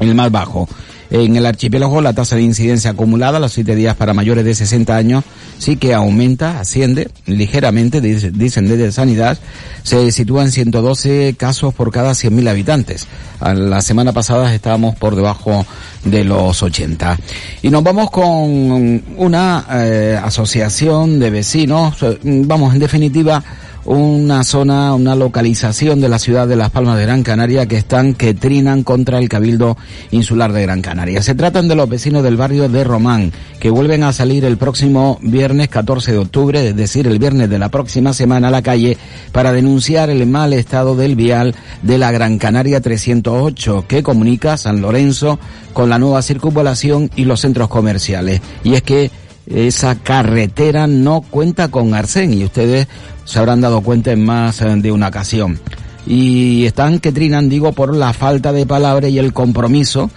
el 0.00 0.14
más 0.14 0.30
bajo. 0.30 0.68
En 1.10 1.36
el 1.36 1.46
archipiélago 1.46 2.00
la 2.00 2.12
tasa 2.12 2.36
de 2.36 2.42
incidencia 2.42 2.90
acumulada 2.90 3.40
los 3.40 3.52
siete 3.52 3.74
días 3.74 3.96
para 3.96 4.14
mayores 4.14 4.44
de 4.44 4.54
60 4.54 4.96
años 4.96 5.24
sí 5.58 5.76
que 5.76 5.94
aumenta, 5.94 6.60
asciende 6.60 7.10
ligeramente, 7.26 8.00
dicen 8.00 8.68
desde 8.68 8.92
Sanidad, 8.92 9.38
se 9.82 10.10
sitúa 10.12 10.42
en 10.42 10.52
112 10.52 11.34
casos 11.36 11.74
por 11.74 11.90
cada 11.90 12.12
100.000 12.12 12.48
habitantes. 12.48 13.06
La 13.40 13.82
semana 13.82 14.12
pasada 14.12 14.54
estábamos 14.54 14.96
por 14.96 15.16
debajo 15.16 15.66
de 16.04 16.24
los 16.24 16.62
80. 16.62 17.18
Y 17.62 17.70
nos 17.70 17.82
vamos 17.82 18.10
con 18.10 19.02
una 19.16 19.66
eh, 19.70 20.18
asociación 20.22 21.18
de 21.18 21.30
vecinos, 21.30 21.96
vamos, 22.22 22.74
en 22.74 22.80
definitiva, 22.80 23.42
una 23.88 24.44
zona, 24.44 24.94
una 24.94 25.14
localización 25.14 25.98
de 26.02 26.10
la 26.10 26.18
ciudad 26.18 26.46
de 26.46 26.56
Las 26.56 26.70
Palmas 26.70 26.98
de 26.98 27.06
Gran 27.06 27.22
Canaria 27.22 27.64
que 27.64 27.78
están, 27.78 28.12
que 28.12 28.34
trinan 28.34 28.82
contra 28.82 29.18
el 29.18 29.30
Cabildo 29.30 29.78
Insular 30.10 30.52
de 30.52 30.60
Gran 30.60 30.82
Canaria. 30.82 31.22
Se 31.22 31.34
tratan 31.34 31.68
de 31.68 31.74
los 31.74 31.88
vecinos 31.88 32.22
del 32.22 32.36
barrio 32.36 32.68
de 32.68 32.84
Román, 32.84 33.32
que 33.58 33.70
vuelven 33.70 34.02
a 34.02 34.12
salir 34.12 34.44
el 34.44 34.58
próximo 34.58 35.18
viernes 35.22 35.70
14 35.70 36.12
de 36.12 36.18
octubre, 36.18 36.68
es 36.68 36.76
decir, 36.76 37.06
el 37.06 37.18
viernes 37.18 37.48
de 37.48 37.58
la 37.58 37.70
próxima 37.70 38.12
semana 38.12 38.48
a 38.48 38.50
la 38.50 38.60
calle, 38.60 38.98
para 39.32 39.52
denunciar 39.52 40.10
el 40.10 40.26
mal 40.26 40.52
estado 40.52 40.94
del 40.94 41.16
vial 41.16 41.54
de 41.80 41.96
la 41.96 42.12
Gran 42.12 42.36
Canaria 42.36 42.82
308, 42.82 43.86
que 43.88 44.02
comunica 44.02 44.58
San 44.58 44.82
Lorenzo 44.82 45.38
con 45.72 45.88
la 45.88 45.98
nueva 45.98 46.20
circunvalación 46.20 47.10
y 47.16 47.24
los 47.24 47.40
centros 47.40 47.68
comerciales. 47.68 48.42
Y 48.64 48.74
es 48.74 48.82
que 48.82 49.10
esa 49.50 49.96
carretera 49.96 50.86
no 50.86 51.22
cuenta 51.22 51.68
con 51.68 51.94
arcén 51.94 52.34
y 52.34 52.44
ustedes 52.44 52.86
se 53.24 53.38
habrán 53.38 53.60
dado 53.60 53.80
cuenta 53.80 54.12
en 54.12 54.24
más 54.24 54.60
eh, 54.60 54.66
de 54.76 54.92
una 54.92 55.08
ocasión. 55.08 55.58
Y 56.06 56.64
están 56.64 57.00
que 57.00 57.12
trinan, 57.12 57.48
digo, 57.48 57.72
por 57.72 57.94
la 57.94 58.12
falta 58.12 58.52
de 58.52 58.66
palabra 58.66 59.08
y 59.08 59.18
el 59.18 59.32
compromiso 59.32 60.10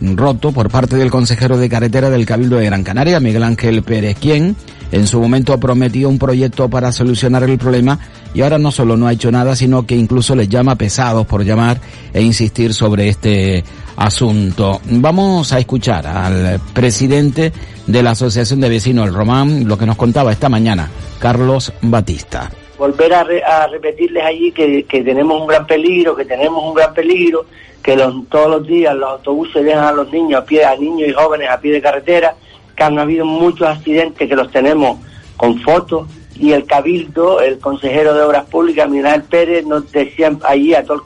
roto 0.00 0.52
por 0.52 0.70
parte 0.70 0.96
del 0.96 1.10
consejero 1.10 1.58
de 1.58 1.68
carretera 1.68 2.10
del 2.10 2.26
Cabildo 2.26 2.56
de 2.56 2.66
Gran 2.66 2.84
Canaria, 2.84 3.20
Miguel 3.20 3.42
Ángel 3.42 3.82
Pérez, 3.82 4.16
quien 4.18 4.56
en 4.92 5.06
su 5.06 5.20
momento 5.20 5.58
prometió 5.58 6.08
un 6.08 6.18
proyecto 6.18 6.68
para 6.68 6.92
solucionar 6.92 7.44
el 7.44 7.58
problema 7.58 7.98
y 8.34 8.42
ahora 8.42 8.58
no 8.58 8.70
solo 8.70 8.96
no 8.96 9.06
ha 9.06 9.12
hecho 9.12 9.30
nada, 9.30 9.54
sino 9.54 9.86
que 9.86 9.96
incluso 9.96 10.34
les 10.34 10.48
llama 10.48 10.76
pesados 10.76 11.26
por 11.26 11.44
llamar 11.44 11.80
e 12.12 12.22
insistir 12.22 12.74
sobre 12.74 13.08
este 13.08 13.64
asunto. 13.96 14.80
Vamos 14.90 15.52
a 15.52 15.58
escuchar 15.58 16.06
al 16.06 16.60
presidente 16.72 17.52
de 17.86 18.02
la 18.02 18.12
Asociación 18.12 18.60
de 18.60 18.68
Vecinos 18.68 19.06
del 19.06 19.14
Román, 19.14 19.68
lo 19.68 19.78
que 19.78 19.86
nos 19.86 19.96
contaba 19.96 20.32
esta 20.32 20.48
mañana, 20.48 20.88
Carlos 21.18 21.72
Batista. 21.82 22.50
Volver 22.80 23.12
a, 23.12 23.66
repetirles 23.66 24.24
allí 24.24 24.52
que, 24.52 24.86
tenemos 24.88 25.38
un 25.38 25.46
gran 25.46 25.66
peligro, 25.66 26.16
que 26.16 26.24
tenemos 26.24 26.64
un 26.64 26.72
gran 26.72 26.94
peligro, 26.94 27.44
que 27.82 27.94
todos 28.30 28.48
los 28.48 28.66
días 28.66 28.94
los 28.94 29.10
autobuses 29.10 29.62
dejan 29.62 29.84
a 29.84 29.92
los 29.92 30.10
niños 30.10 30.40
a 30.40 30.46
pie, 30.46 30.64
a 30.64 30.74
niños 30.76 31.10
y 31.10 31.12
jóvenes 31.12 31.50
a 31.50 31.60
pie 31.60 31.72
de 31.72 31.82
carretera, 31.82 32.34
que 32.74 32.82
han 32.82 32.98
habido 32.98 33.26
muchos 33.26 33.68
accidentes 33.68 34.26
que 34.26 34.34
los 34.34 34.50
tenemos 34.50 34.98
con 35.36 35.60
fotos. 35.60 36.08
Y 36.36 36.52
el 36.52 36.64
cabildo, 36.64 37.42
el 37.42 37.58
consejero 37.58 38.14
de 38.14 38.22
Obras 38.22 38.46
Públicas, 38.46 38.88
Miguel 38.88 39.24
Pérez, 39.24 39.66
nos 39.66 39.92
decía 39.92 40.34
allí 40.44 40.72
a, 40.72 40.82
todo, 40.82 41.02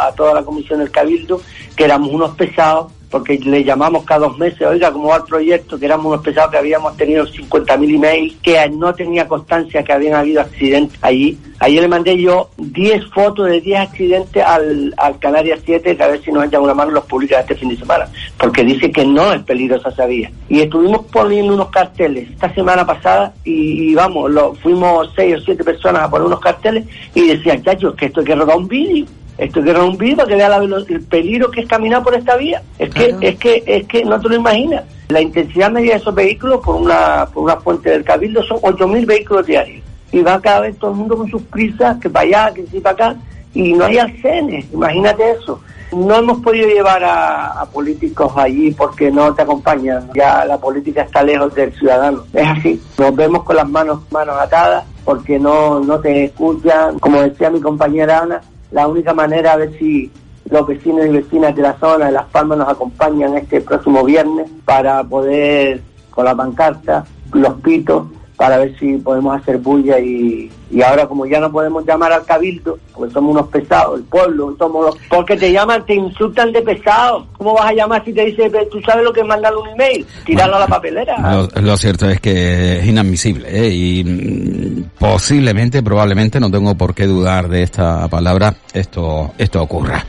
a, 0.00 0.12
toda 0.12 0.34
la 0.34 0.44
comisión 0.44 0.78
del 0.78 0.92
cabildo 0.92 1.40
que 1.74 1.82
éramos 1.82 2.12
unos 2.12 2.36
pesados 2.36 2.92
porque 3.10 3.38
le 3.38 3.64
llamamos 3.64 4.04
cada 4.04 4.26
dos 4.26 4.38
meses, 4.38 4.62
oiga, 4.62 4.92
¿cómo 4.92 5.08
va 5.08 5.16
el 5.16 5.22
proyecto? 5.24 5.78
Que 5.78 5.86
éramos 5.86 6.06
unos 6.06 6.20
pesados 6.22 6.50
que 6.50 6.58
habíamos 6.58 6.96
tenido 6.96 7.26
50.000 7.26 7.94
emails, 7.94 8.36
que 8.42 8.68
no 8.70 8.94
tenía 8.94 9.26
constancia 9.26 9.82
que 9.82 9.92
habían 9.92 10.14
habido 10.14 10.40
accidentes 10.40 10.98
allí. 11.02 11.38
Ayer 11.60 11.82
le 11.82 11.88
mandé 11.88 12.20
yo 12.20 12.50
10 12.58 13.06
fotos 13.10 13.46
de 13.46 13.60
10 13.60 13.80
accidentes 13.80 14.44
al, 14.44 14.94
al 14.96 15.18
Canarias 15.18 15.60
7, 15.64 15.96
que 15.96 16.02
a 16.02 16.08
ver 16.08 16.22
si 16.22 16.30
nos 16.30 16.44
echan 16.44 16.62
una 16.62 16.74
mano 16.74 16.90
los 16.90 17.04
publican 17.04 17.40
este 17.40 17.54
fin 17.54 17.70
de 17.70 17.76
semana, 17.76 18.08
porque 18.38 18.62
dice 18.62 18.90
que 18.90 19.04
no 19.04 19.32
es 19.32 19.42
peligrosa 19.42 19.88
esa 19.88 20.06
vía. 20.06 20.30
Y 20.48 20.60
estuvimos 20.60 21.06
poniendo 21.06 21.54
unos 21.54 21.70
carteles 21.70 22.30
esta 22.30 22.52
semana 22.54 22.86
pasada 22.86 23.32
y, 23.44 23.94
vamos, 23.94 24.30
lo, 24.30 24.54
fuimos 24.54 25.10
6 25.16 25.36
o 25.36 25.40
7 25.40 25.64
personas 25.64 26.02
a 26.02 26.10
poner 26.10 26.26
unos 26.26 26.40
carteles 26.40 26.84
y 27.14 27.28
decían, 27.28 27.62
chacho, 27.62 27.94
que 27.94 28.06
esto 28.06 28.20
hay 28.20 28.26
que 28.26 28.34
rodar 28.34 28.56
un 28.56 28.68
vídeo 28.68 29.06
esto 29.38 29.62
que 29.62 29.70
un 29.70 29.96
vídeo 29.96 30.16
para 30.16 30.28
que 30.28 30.34
vea 30.34 30.56
el 30.56 31.04
peligro 31.04 31.50
que 31.50 31.60
es 31.60 31.68
caminar 31.68 32.02
por 32.02 32.14
esta 32.14 32.36
vía. 32.36 32.60
Es 32.78 32.90
que, 32.90 33.14
es 33.20 33.38
que, 33.38 33.62
es 33.64 33.86
que 33.86 34.04
no 34.04 34.20
te 34.20 34.28
lo 34.28 34.34
imaginas. 34.34 34.82
La 35.08 35.20
intensidad 35.20 35.70
media 35.70 35.92
de 35.92 36.00
esos 36.00 36.14
vehículos 36.14 36.60
por 36.62 36.74
una, 36.74 37.24
por 37.32 37.44
una 37.44 37.56
fuente 37.56 37.90
del 37.90 38.02
cabildo 38.02 38.42
son 38.42 38.58
8.000 38.58 39.06
vehículos 39.06 39.46
diarios. 39.46 39.84
Y 40.10 40.22
va 40.22 40.40
cada 40.40 40.60
vez 40.60 40.76
todo 40.78 40.90
el 40.90 40.96
mundo 40.96 41.16
con 41.16 41.28
sus 41.28 41.42
prisas, 41.42 41.98
que 42.00 42.10
para 42.10 42.26
allá, 42.26 42.54
que 42.54 42.66
sí 42.66 42.80
para 42.80 42.94
acá, 42.94 43.16
y 43.54 43.72
no 43.74 43.84
hay 43.84 43.98
arcenes, 43.98 44.66
imagínate 44.72 45.30
eso. 45.30 45.60
No 45.92 46.16
hemos 46.16 46.40
podido 46.40 46.68
llevar 46.68 47.02
a, 47.04 47.64
políticos 47.72 48.32
allí 48.36 48.72
porque 48.72 49.10
no 49.10 49.34
te 49.34 49.42
acompañan. 49.42 50.10
Ya 50.14 50.44
la 50.44 50.58
política 50.58 51.02
está 51.02 51.22
lejos 51.22 51.54
del 51.54 51.72
ciudadano. 51.72 52.24
Es 52.34 52.46
así. 52.46 52.82
Nos 52.98 53.16
vemos 53.16 53.44
con 53.44 53.56
las 53.56 53.68
manos, 53.68 54.00
manos 54.10 54.36
atadas 54.38 54.84
porque 55.04 55.38
no, 55.38 55.80
no 55.80 55.98
te 55.98 56.24
escuchan. 56.24 56.98
Como 56.98 57.22
decía 57.22 57.48
mi 57.48 57.60
compañera 57.60 58.18
Ana, 58.18 58.42
la 58.70 58.86
única 58.86 59.14
manera 59.14 59.52
a 59.52 59.56
ver 59.56 59.78
si 59.78 60.10
los 60.50 60.66
vecinos 60.66 61.06
y 61.06 61.10
vecinas 61.10 61.54
de 61.54 61.62
la 61.62 61.78
zona 61.78 62.06
de 62.06 62.12
Las 62.12 62.26
Palmas 62.26 62.58
nos 62.58 62.68
acompañan 62.68 63.36
este 63.36 63.60
próximo 63.60 64.04
viernes 64.04 64.50
para 64.64 65.04
poder, 65.04 65.82
con 66.10 66.24
la 66.24 66.34
pancarta, 66.34 67.04
los 67.32 67.54
pitos, 67.60 68.06
para 68.36 68.58
ver 68.58 68.78
si 68.78 68.96
podemos 68.96 69.36
hacer 69.36 69.58
bulla 69.58 69.98
y, 69.98 70.50
y 70.70 70.82
ahora 70.82 71.06
como 71.06 71.26
ya 71.26 71.40
no 71.40 71.50
podemos 71.50 71.84
llamar 71.86 72.12
al 72.12 72.24
cabildo, 72.24 72.78
porque 72.94 73.12
somos 73.12 73.32
unos 73.32 73.48
pesados, 73.48 74.00
el 74.00 74.04
pueblo, 74.04 74.54
somos 74.58 74.86
los, 74.86 74.96
porque 75.08 75.36
te 75.36 75.50
llaman, 75.52 75.84
te 75.86 75.94
insultan 75.94 76.52
de 76.52 76.62
pesado. 76.62 77.26
¿Cómo 77.36 77.54
vas 77.54 77.66
a 77.66 77.72
llamar 77.72 78.04
si 78.04 78.12
te 78.12 78.26
dice, 78.26 78.50
tú 78.70 78.80
sabes 78.82 79.04
lo 79.04 79.12
que 79.12 79.20
es 79.20 79.26
mandar 79.26 79.54
un 79.56 79.68
email? 79.68 80.06
Tirarlo 80.24 80.56
a 80.56 80.60
la 80.60 80.66
papelera. 80.66 81.48
Lo, 81.54 81.76
cierto 81.76 82.08
es 82.08 82.20
que 82.20 82.80
es 82.80 82.86
inadmisible 82.86 83.48
¿eh? 83.50 83.70
y 83.70 84.04
mm, 84.04 84.90
posiblemente, 84.98 85.82
probablemente, 85.82 86.40
no 86.40 86.50
tengo 86.50 86.74
por 86.74 86.94
qué 86.94 87.06
dudar 87.06 87.48
de 87.48 87.62
esta 87.62 88.08
palabra, 88.08 88.54
esto, 88.74 89.32
esto 89.38 89.62
ocurra. 89.62 90.04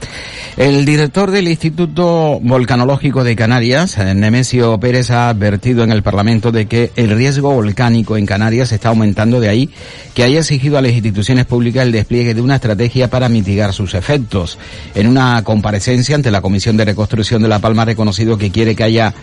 El 0.58 0.84
director 0.84 1.32
del 1.32 1.48
Instituto 1.48 2.40
Volcanológico 2.42 3.24
de 3.24 3.36
Canarias, 3.36 3.98
eh, 3.98 4.14
Nemesio 4.14 4.78
Pérez, 4.78 5.10
ha 5.10 5.30
advertido 5.30 5.84
en 5.84 5.92
el 5.92 6.04
Parlamento 6.04 6.52
de 6.52 6.66
que 6.66 6.92
el 6.98 7.12
riesgo 7.12 7.54
volcánico 7.54 8.18
en 8.18 8.26
Canarias 8.26 8.74
está 8.74 8.90
aumentando 8.90 9.40
de 9.40 9.48
ahí 9.48 9.70
que 10.14 10.24
haya 10.24 10.44
exigido 10.50 10.80
a 10.80 10.82
las 10.82 10.92
instituciones 10.92 11.46
públicas 11.46 11.86
el 11.86 11.92
despliegue 11.92 12.34
de 12.34 12.42
una 12.42 12.56
estrategia 12.56 13.08
para 13.08 13.30
mitigar 13.30 13.72
sus 13.72 13.94
efectos. 13.94 14.58
En 14.96 15.06
una 15.08 15.44
comparecencia 15.44 16.16
ante 16.16 16.32
la 16.32 16.42
Comisión 16.42 16.76
de 16.76 16.86
Reconstrucción 16.86 17.44
de 17.44 17.48
La 17.48 17.60
Palma 17.60 17.84
ha 17.84 17.86
reconocido 17.86 18.36
que 18.36 18.50
quiere 18.50 18.76
que 18.76 18.84
haya, 18.84 19.14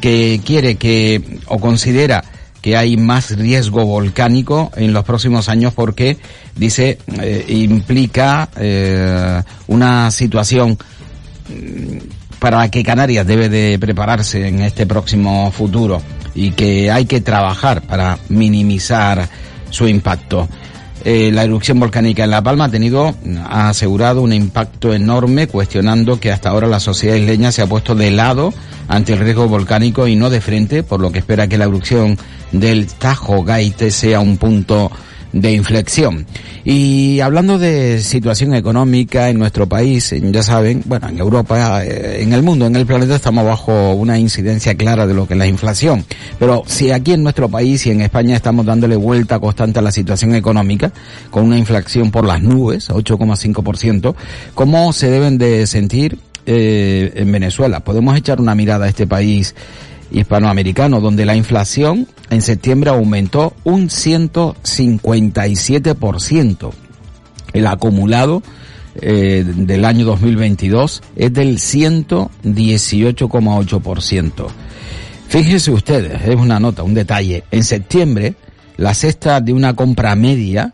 que 0.00 0.40
quiere 0.44 0.76
que, 0.76 1.40
o 1.46 1.58
considera 1.58 2.24
que 2.62 2.76
hay 2.76 2.96
más 2.96 3.36
riesgo 3.36 3.84
volcánico 3.84 4.70
en 4.76 4.92
los 4.92 5.04
próximos 5.04 5.48
años 5.48 5.74
porque, 5.74 6.18
dice, 6.54 6.98
eh, 7.20 7.44
implica 7.48 8.48
eh, 8.56 9.42
una 9.66 10.10
situación 10.12 10.78
mm, 11.48 12.38
para 12.38 12.58
la 12.58 12.70
que 12.70 12.84
Canarias 12.84 13.26
debe 13.26 13.48
de 13.48 13.76
prepararse 13.80 14.46
en 14.46 14.60
este 14.60 14.86
próximo 14.86 15.50
futuro 15.50 16.00
y 16.34 16.52
que 16.52 16.92
hay 16.92 17.06
que 17.06 17.20
trabajar 17.20 17.82
para 17.82 18.18
minimizar 18.28 19.28
su 19.74 19.88
impacto. 19.88 20.48
Eh, 21.04 21.30
la 21.32 21.44
erupción 21.44 21.78
volcánica 21.78 22.24
en 22.24 22.30
La 22.30 22.42
Palma 22.42 22.66
ha 22.66 22.70
tenido, 22.70 23.14
ha 23.46 23.68
asegurado 23.68 24.22
un 24.22 24.32
impacto 24.32 24.94
enorme, 24.94 25.48
cuestionando 25.48 26.18
que 26.18 26.32
hasta 26.32 26.48
ahora 26.48 26.66
la 26.66 26.80
sociedad 26.80 27.16
isleña 27.16 27.52
se 27.52 27.60
ha 27.60 27.66
puesto 27.66 27.94
de 27.94 28.10
lado 28.10 28.54
ante 28.88 29.12
el 29.12 29.18
riesgo 29.18 29.48
volcánico 29.48 30.06
y 30.06 30.16
no 30.16 30.30
de 30.30 30.40
frente, 30.40 30.82
por 30.82 31.00
lo 31.00 31.12
que 31.12 31.18
espera 31.18 31.48
que 31.48 31.58
la 31.58 31.64
erupción 31.64 32.16
del 32.52 32.86
Tajo 32.86 33.42
Gaite 33.42 33.90
sea 33.90 34.20
un 34.20 34.38
punto 34.38 34.90
de 35.34 35.52
inflexión. 35.52 36.26
Y 36.64 37.20
hablando 37.20 37.58
de 37.58 38.00
situación 38.00 38.54
económica 38.54 39.28
en 39.28 39.38
nuestro 39.38 39.68
país, 39.68 40.14
ya 40.18 40.42
saben, 40.42 40.82
bueno, 40.86 41.08
en 41.08 41.18
Europa, 41.18 41.84
eh, 41.84 42.22
en 42.22 42.32
el 42.32 42.42
mundo, 42.42 42.66
en 42.66 42.76
el 42.76 42.86
planeta 42.86 43.16
estamos 43.16 43.44
bajo 43.44 43.92
una 43.94 44.18
incidencia 44.18 44.74
clara 44.76 45.06
de 45.06 45.12
lo 45.12 45.26
que 45.26 45.34
es 45.34 45.38
la 45.38 45.46
inflación. 45.46 46.04
Pero 46.38 46.62
si 46.66 46.92
aquí 46.92 47.12
en 47.12 47.24
nuestro 47.24 47.48
país 47.48 47.84
y 47.86 47.90
en 47.90 48.00
España 48.00 48.36
estamos 48.36 48.64
dándole 48.64 48.96
vuelta 48.96 49.40
constante 49.40 49.80
a 49.80 49.82
la 49.82 49.90
situación 49.90 50.34
económica, 50.36 50.92
con 51.30 51.44
una 51.44 51.58
inflación 51.58 52.10
por 52.12 52.24
las 52.24 52.40
nubes, 52.40 52.88
8,5%, 52.88 54.14
¿cómo 54.54 54.92
se 54.92 55.10
deben 55.10 55.36
de 55.36 55.66
sentir 55.66 56.16
eh, 56.46 57.12
en 57.16 57.32
Venezuela? 57.32 57.80
Podemos 57.80 58.16
echar 58.16 58.40
una 58.40 58.54
mirada 58.54 58.86
a 58.86 58.88
este 58.88 59.08
país 59.08 59.54
hispanoamericano, 60.10 61.00
donde 61.00 61.24
la 61.24 61.36
inflación 61.36 62.08
en 62.30 62.42
septiembre 62.42 62.90
aumentó 62.90 63.54
un 63.64 63.88
157%. 63.88 66.72
El 67.52 67.66
acumulado 67.66 68.42
eh, 69.00 69.44
del 69.44 69.84
año 69.84 70.04
2022 70.04 71.02
es 71.16 71.32
del 71.32 71.58
118,8%. 71.58 74.46
Fíjense 75.28 75.72
ustedes, 75.72 76.22
es 76.26 76.36
una 76.36 76.60
nota, 76.60 76.82
un 76.82 76.94
detalle. 76.94 77.44
En 77.50 77.64
septiembre, 77.64 78.36
la 78.76 78.94
cesta 78.94 79.40
de 79.40 79.52
una 79.52 79.74
compra 79.74 80.14
media 80.14 80.72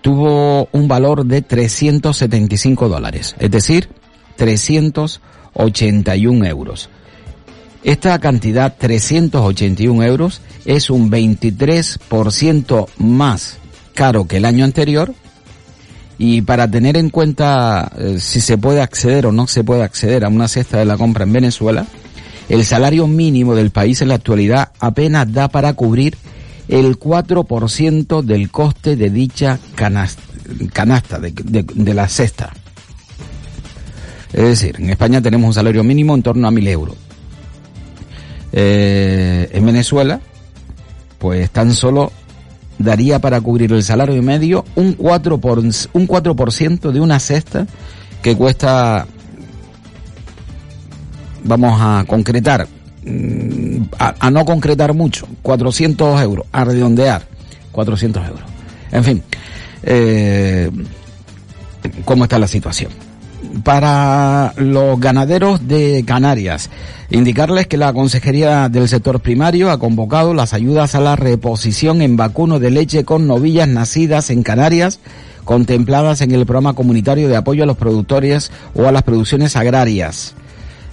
tuvo 0.00 0.68
un 0.72 0.88
valor 0.88 1.24
de 1.24 1.42
375 1.42 2.88
dólares, 2.88 3.36
es 3.38 3.50
decir, 3.50 3.88
381 4.36 6.46
euros. 6.46 6.88
Esta 7.84 8.18
cantidad, 8.18 8.76
381 8.76 10.02
euros, 10.04 10.40
es 10.64 10.90
un 10.90 11.10
23% 11.10 12.88
más 12.98 13.58
caro 13.94 14.26
que 14.26 14.38
el 14.38 14.44
año 14.44 14.64
anterior. 14.64 15.14
Y 16.18 16.42
para 16.42 16.68
tener 16.68 16.96
en 16.96 17.10
cuenta 17.10 17.92
eh, 17.96 18.16
si 18.18 18.40
se 18.40 18.58
puede 18.58 18.82
acceder 18.82 19.26
o 19.26 19.32
no 19.32 19.46
se 19.46 19.62
puede 19.62 19.84
acceder 19.84 20.24
a 20.24 20.28
una 20.28 20.48
cesta 20.48 20.78
de 20.78 20.84
la 20.84 20.96
compra 20.96 21.24
en 21.24 21.32
Venezuela, 21.32 21.86
el 22.48 22.64
salario 22.64 23.06
mínimo 23.06 23.54
del 23.54 23.70
país 23.70 24.02
en 24.02 24.08
la 24.08 24.14
actualidad 24.14 24.70
apenas 24.80 25.32
da 25.32 25.48
para 25.48 25.74
cubrir 25.74 26.16
el 26.68 26.98
4% 26.98 28.22
del 28.22 28.50
coste 28.50 28.96
de 28.96 29.10
dicha 29.10 29.58
canasta, 29.74 31.18
de, 31.18 31.94
la 31.94 32.08
cesta. 32.08 32.52
Es 34.32 34.42
decir, 34.42 34.76
en 34.78 34.90
España 34.90 35.22
tenemos 35.22 35.48
un 35.48 35.54
salario 35.54 35.82
mínimo 35.84 36.14
en 36.14 36.22
torno 36.22 36.46
a 36.48 36.50
mil 36.50 36.66
euros. 36.68 36.96
Eh, 38.52 39.48
en 39.52 39.66
Venezuela, 39.66 40.20
pues 41.18 41.50
tan 41.50 41.72
solo 41.72 42.12
daría 42.78 43.18
para 43.18 43.40
cubrir 43.40 43.72
el 43.72 43.82
salario 43.82 44.22
medio 44.22 44.64
un 44.76 44.96
4%, 44.96 45.40
por, 45.40 45.58
un 45.58 46.06
4 46.06 46.92
de 46.92 47.00
una 47.00 47.18
cesta 47.18 47.66
que 48.22 48.36
cuesta, 48.36 49.06
vamos 51.44 51.78
a 51.80 52.04
concretar, 52.06 52.66
mm, 53.04 53.82
a, 53.98 54.30
no 54.30 54.44
concretar 54.44 54.94
mucho, 54.94 55.26
400 55.42 56.20
euros, 56.22 56.46
a 56.52 56.64
redondear, 56.64 57.22
400 57.72 58.26
euros. 58.26 58.44
En 58.90 59.04
fin, 59.04 59.22
eh, 59.82 60.70
¿cómo 62.04 62.24
está 62.24 62.38
la 62.38 62.48
situación? 62.48 63.07
Para 63.62 64.52
los 64.56 64.98
ganaderos 65.00 65.66
de 65.68 66.04
Canarias. 66.06 66.70
Indicarles 67.10 67.66
que 67.66 67.76
la 67.76 67.92
Consejería 67.92 68.68
del 68.68 68.88
Sector 68.88 69.20
Primario 69.20 69.70
ha 69.70 69.78
convocado 69.78 70.34
las 70.34 70.52
ayudas 70.54 70.94
a 70.94 71.00
la 71.00 71.16
reposición 71.16 72.02
en 72.02 72.16
vacuno 72.16 72.58
de 72.58 72.70
leche 72.70 73.04
con 73.04 73.26
novillas 73.26 73.68
nacidas 73.68 74.30
en 74.30 74.42
Canarias 74.42 75.00
contempladas 75.48 76.20
en 76.20 76.32
el 76.32 76.44
programa 76.44 76.74
comunitario 76.74 77.26
de 77.26 77.36
apoyo 77.36 77.62
a 77.62 77.66
los 77.66 77.78
productores 77.78 78.52
o 78.74 78.86
a 78.86 78.92
las 78.92 79.02
producciones 79.02 79.56
agrarias. 79.56 80.34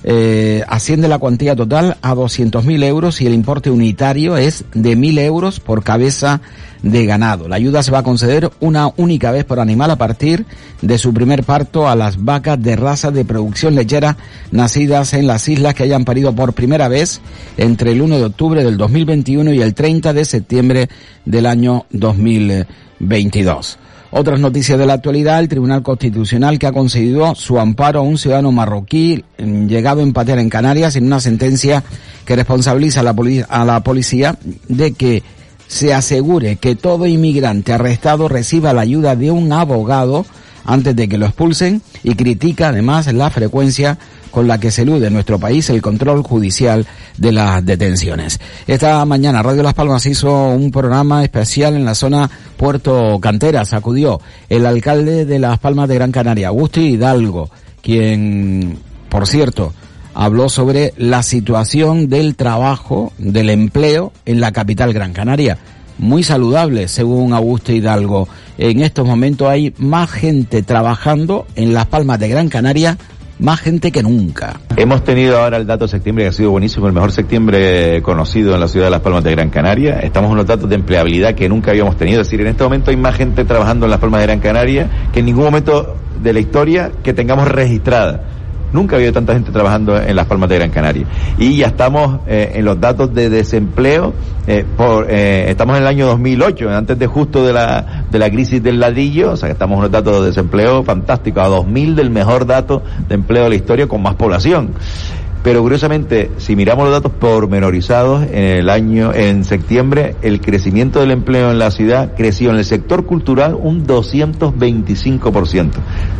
Eh, 0.05 0.63
asciende 0.69 1.09
la 1.09 1.17
cuantía 1.17 1.57
total 1.57 1.97
a 2.01 2.13
200.000 2.13 2.83
euros 2.85 3.19
y 3.19 3.27
el 3.27 3.33
importe 3.33 3.69
unitario 3.69 4.37
es 4.37 4.63
de 4.73 4.95
1.000 4.95 5.19
euros 5.19 5.59
por 5.59 5.83
cabeza 5.83 6.39
de 6.85 7.05
ganado. 7.05 7.47
La 7.47 7.55
ayuda 7.55 7.81
se 7.81 7.91
va 7.91 7.99
a 7.99 8.03
conceder 8.03 8.51
una 8.59 8.91
única 8.95 9.31
vez 9.31 9.43
por 9.43 9.59
animal 9.59 9.89
a 9.89 9.95
partir 9.95 10.45
de 10.83 10.99
su 10.99 11.13
primer 11.13 11.43
parto 11.43 11.89
a 11.89 11.95
las 11.95 12.23
vacas 12.23 12.61
de 12.61 12.75
raza 12.75 13.09
de 13.09 13.25
producción 13.25 13.73
lechera 13.73 14.17
nacidas 14.51 15.13
en 15.13 15.25
las 15.25 15.49
islas 15.49 15.73
que 15.73 15.83
hayan 15.83 16.05
parido 16.05 16.33
por 16.35 16.53
primera 16.53 16.87
vez 16.87 17.21
entre 17.57 17.91
el 17.91 18.03
1 18.03 18.17
de 18.17 18.25
octubre 18.25 18.63
del 18.63 18.77
2021 18.77 19.51
y 19.53 19.61
el 19.61 19.73
30 19.73 20.13
de 20.13 20.25
septiembre 20.25 20.89
del 21.25 21.47
año 21.47 21.87
2022. 21.89 23.79
Otras 24.11 24.39
noticias 24.39 24.77
de 24.77 24.85
la 24.85 24.93
actualidad, 24.93 25.39
el 25.39 25.49
Tribunal 25.49 25.81
Constitucional 25.81 26.59
que 26.59 26.67
ha 26.67 26.71
concedido 26.71 27.33
su 27.33 27.59
amparo 27.59 27.99
a 27.99 28.03
un 28.03 28.19
ciudadano 28.19 28.51
marroquí 28.51 29.25
mm, 29.39 29.65
llegado 29.65 30.01
a 30.01 30.03
empatear 30.03 30.37
en 30.37 30.49
Canarias 30.49 30.95
en 30.95 31.07
una 31.07 31.19
sentencia 31.19 31.83
que 32.25 32.35
responsabiliza 32.35 32.99
a 32.99 33.03
la, 33.03 33.15
a 33.49 33.65
la 33.65 33.79
policía 33.81 34.37
de 34.69 34.93
que 34.93 35.23
se 35.67 35.93
asegure 35.93 36.57
que 36.57 36.75
todo 36.75 37.05
inmigrante 37.05 37.73
arrestado 37.73 38.27
reciba 38.27 38.73
la 38.73 38.81
ayuda 38.81 39.15
de 39.15 39.31
un 39.31 39.51
abogado 39.51 40.25
antes 40.65 40.95
de 40.95 41.07
que 41.07 41.17
lo 41.17 41.25
expulsen 41.27 41.81
y 42.03 42.15
critica 42.15 42.69
además 42.69 43.11
la 43.13 43.29
frecuencia 43.29 43.97
con 44.31 44.47
la 44.47 44.59
que 44.59 44.69
se 44.69 44.81
elude 44.81 45.07
en 45.07 45.13
nuestro 45.13 45.39
país 45.39 45.69
el 45.69 45.81
control 45.81 46.21
judicial 46.21 46.85
de 47.17 47.31
las 47.31 47.65
detenciones. 47.65 48.39
Esta 48.67 49.05
mañana 49.05 49.41
Radio 49.41 49.63
Las 49.63 49.73
Palmas 49.73 50.05
hizo 50.07 50.49
un 50.49 50.71
programa 50.71 51.23
especial 51.23 51.75
en 51.75 51.85
la 51.85 51.95
zona 51.95 52.29
Puerto 52.57 53.17
Canteras. 53.21 53.71
Acudió 53.71 54.19
el 54.49 54.65
alcalde 54.65 55.25
de 55.25 55.39
Las 55.39 55.59
Palmas 55.59 55.87
de 55.87 55.95
Gran 55.95 56.11
Canaria, 56.11 56.49
Augusto 56.49 56.81
Hidalgo, 56.81 57.49
quien, 57.81 58.77
por 59.07 59.25
cierto, 59.25 59.73
habló 60.15 60.49
sobre 60.49 60.93
la 60.97 61.21
situación 61.21 62.09
del 62.09 62.35
trabajo, 62.35 63.13
del 63.17 63.49
empleo 63.49 64.11
en 64.25 64.39
la 64.39 64.51
capital 64.51 64.93
Gran 64.93 65.13
Canaria. 65.13 65.57
Muy 65.97 66.23
saludable, 66.23 66.87
según 66.87 67.33
Augusto 67.33 67.71
Hidalgo. 67.71 68.27
En 68.57 68.81
estos 68.81 69.05
momentos 69.05 69.47
hay 69.47 69.73
más 69.77 70.09
gente 70.09 70.63
trabajando 70.63 71.45
en 71.55 71.73
Las 71.73 71.85
Palmas 71.85 72.19
de 72.19 72.29
Gran 72.29 72.49
Canaria 72.49 72.97
más 73.39 73.59
gente 73.59 73.91
que 73.91 74.01
nunca. 74.01 74.59
Hemos 74.77 75.03
tenido 75.03 75.37
ahora 75.41 75.57
el 75.57 75.67
dato 75.67 75.85
de 75.85 75.91
septiembre 75.91 76.23
que 76.23 76.29
ha 76.29 76.33
sido 76.33 76.51
buenísimo, 76.51 76.87
el 76.87 76.93
mejor 76.93 77.11
septiembre 77.11 78.01
conocido 78.01 78.53
en 78.53 78.61
la 78.61 78.67
ciudad 78.67 78.87
de 78.87 78.91
Las 78.91 79.01
Palmas 79.01 79.23
de 79.23 79.31
Gran 79.31 79.49
Canaria. 79.49 79.99
Estamos 79.99 80.31
en 80.31 80.37
los 80.37 80.45
datos 80.45 80.69
de 80.69 80.75
empleabilidad 80.75 81.35
que 81.35 81.49
nunca 81.49 81.71
habíamos 81.71 81.97
tenido. 81.97 82.21
Es 82.21 82.27
decir, 82.27 82.41
en 82.41 82.47
este 82.47 82.63
momento 82.63 82.91
hay 82.91 82.97
más 82.97 83.15
gente 83.15 83.43
trabajando 83.43 83.85
en 83.85 83.91
Las 83.91 83.99
Palmas 83.99 84.21
de 84.21 84.27
Gran 84.27 84.39
Canaria 84.39 84.89
que 85.11 85.19
en 85.19 85.25
ningún 85.25 85.43
momento 85.43 85.97
de 86.21 86.33
la 86.33 86.39
historia 86.39 86.91
que 87.03 87.13
tengamos 87.13 87.47
registrada. 87.47 88.34
Nunca 88.73 88.95
ha 88.95 88.97
habido 88.97 89.13
tanta 89.13 89.33
gente 89.33 89.51
trabajando 89.51 89.99
en 89.99 90.15
las 90.15 90.25
Palmas 90.25 90.49
de 90.49 90.55
Gran 90.55 90.69
Canaria. 90.69 91.05
Y 91.37 91.57
ya 91.57 91.67
estamos 91.67 92.19
eh, 92.27 92.53
en 92.55 92.65
los 92.65 92.79
datos 92.79 93.13
de 93.13 93.29
desempleo, 93.29 94.13
eh, 94.47 94.65
por, 94.75 95.07
eh, 95.09 95.49
estamos 95.49 95.77
en 95.77 95.83
el 95.83 95.87
año 95.87 96.07
2008, 96.07 96.69
antes 96.69 96.99
de 96.99 97.07
justo 97.07 97.45
de 97.45 97.53
la, 97.53 98.05
de 98.11 98.19
la 98.19 98.29
crisis 98.29 98.61
del 98.61 98.79
ladrillo, 98.79 99.31
o 99.31 99.37
sea 99.37 99.47
que 99.47 99.53
estamos 99.53 99.77
en 99.77 99.83
los 99.83 99.91
datos 99.91 100.21
de 100.21 100.27
desempleo 100.27 100.83
fantásticos, 100.83 101.43
a 101.43 101.47
2000 101.47 101.95
del 101.95 102.09
mejor 102.09 102.45
dato 102.45 102.83
de 103.07 103.15
empleo 103.15 103.43
de 103.43 103.49
la 103.49 103.55
historia 103.55 103.87
con 103.87 104.01
más 104.01 104.15
población. 104.15 104.73
Pero 105.45 105.61
curiosamente, 105.61 106.31
si 106.37 106.55
miramos 106.55 106.85
los 106.85 106.93
datos 106.93 107.11
pormenorizados 107.19 108.23
en 108.23 108.33
el 108.33 108.67
año, 108.67 109.13
en 109.13 109.43
septiembre, 109.43 110.15
el 110.23 110.41
crecimiento 110.41 110.99
del 110.99 111.11
empleo 111.11 111.51
en 111.51 111.59
la 111.59 111.69
ciudad 111.69 112.13
creció 112.17 112.49
en 112.49 112.57
el 112.57 112.65
sector 112.65 113.05
cultural 113.05 113.53
un 113.53 113.85
225%. 113.85 115.69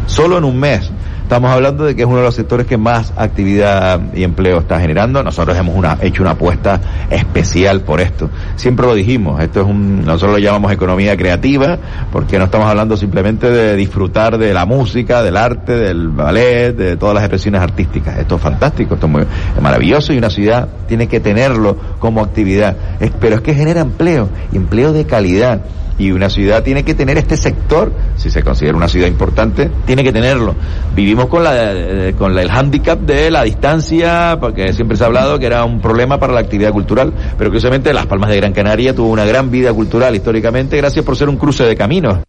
Solo 0.06 0.38
en 0.38 0.44
un 0.44 0.60
mes. 0.60 0.92
Estamos 1.26 1.50
hablando 1.50 1.86
de 1.86 1.96
que 1.96 2.04
es 2.04 2.08
uno 2.08 2.18
de 2.18 2.24
los 2.24 2.36
sectores 2.36 2.68
que 2.68 2.78
más 2.78 3.12
actividad 3.18 4.00
y 4.14 4.22
empleo 4.22 4.60
está 4.60 4.80
generando. 4.80 5.24
Nosotros 5.24 5.58
hemos 5.58 5.76
una, 5.76 5.98
hecho 6.00 6.22
una 6.22 6.34
apuesta 6.34 6.80
especial 7.10 7.82
por 7.82 8.00
esto. 8.00 8.30
Siempre 8.56 8.86
lo 8.86 8.94
dijimos, 8.94 9.42
esto 9.42 9.62
es 9.62 9.66
un, 9.66 10.06
nosotros 10.06 10.34
lo 10.34 10.38
llamamos 10.38 10.72
economía 10.72 11.18
creativa, 11.18 11.80
porque 12.12 12.38
no 12.38 12.46
estamos 12.46 12.68
hablando 12.68 12.96
simplemente 12.96 13.50
de 13.50 13.76
disfrutar 13.76 14.38
de 14.38 14.54
la 14.54 14.68
música, 14.68 15.24
del 15.24 15.36
arte, 15.36 15.76
del 15.76 16.10
ballet, 16.10 16.76
de 16.76 16.96
todas 16.96 17.16
las 17.16 17.24
expresiones 17.24 17.60
artísticas. 17.60 18.20
Esto 18.20 18.36
es 18.36 18.42
fantástico, 18.42 18.94
esto 18.94 19.08
es, 19.08 19.12
muy, 19.12 19.24
maravilloso 19.60 20.14
y 20.14 20.20
una 20.20 20.30
ciudad 20.30 20.70
tiene 20.88 21.08
que 21.08 21.22
tenerlo 21.22 21.76
como 21.98 22.22
actividad. 22.22 22.78
pero 23.20 23.38
es 23.38 23.42
que 23.42 23.56
genera 23.56 23.82
empleo, 23.82 24.30
empleo 24.54 24.94
de 24.94 25.08
calidad 25.08 25.62
y 25.98 26.12
una 26.12 26.30
ciudad 26.30 26.64
tiene 26.64 26.84
que 26.84 26.94
tener 26.94 27.18
este 27.18 27.38
sector, 27.38 27.92
si 28.16 28.30
se 28.30 28.44
considera 28.44 28.76
una 28.76 28.88
ciudad 28.88 29.08
importante, 29.08 29.70
tiene 29.86 30.04
que 30.04 30.12
tenerlo. 30.12 30.56
Vivimos 30.96 31.28
con 31.28 31.44
la 31.44 31.74
eh, 31.74 32.16
con 32.18 32.38
el 32.38 32.50
hándicap 32.50 33.00
de 33.00 33.32
la 33.32 33.44
distancia, 33.44 34.38
porque 34.40 34.74
siempre 34.74 34.98
se 34.98 35.04
ha 35.04 35.08
hablado 35.08 35.40
que 35.40 35.46
era 35.46 35.64
un 35.64 35.80
problema 35.80 36.20
para 36.20 36.34
la 36.34 36.42
actividad 36.42 36.72
cultural, 36.72 37.14
pero 37.38 37.50
curiosamente 37.50 37.94
Las 37.94 38.06
Palmas 38.08 38.30
de 38.30 38.38
Gran 38.38 38.54
Canaria 38.54 38.94
tuvo 38.94 39.10
una 39.10 39.26
gran 39.26 39.50
vida 39.52 39.74
cultural 39.74 40.16
históricamente 40.16 40.78
gracias 40.78 41.06
por 41.06 41.16
ser 41.16 41.30
un 41.30 41.38
cruce 41.38 41.64
de 41.64 41.76
caminos. 41.76 42.20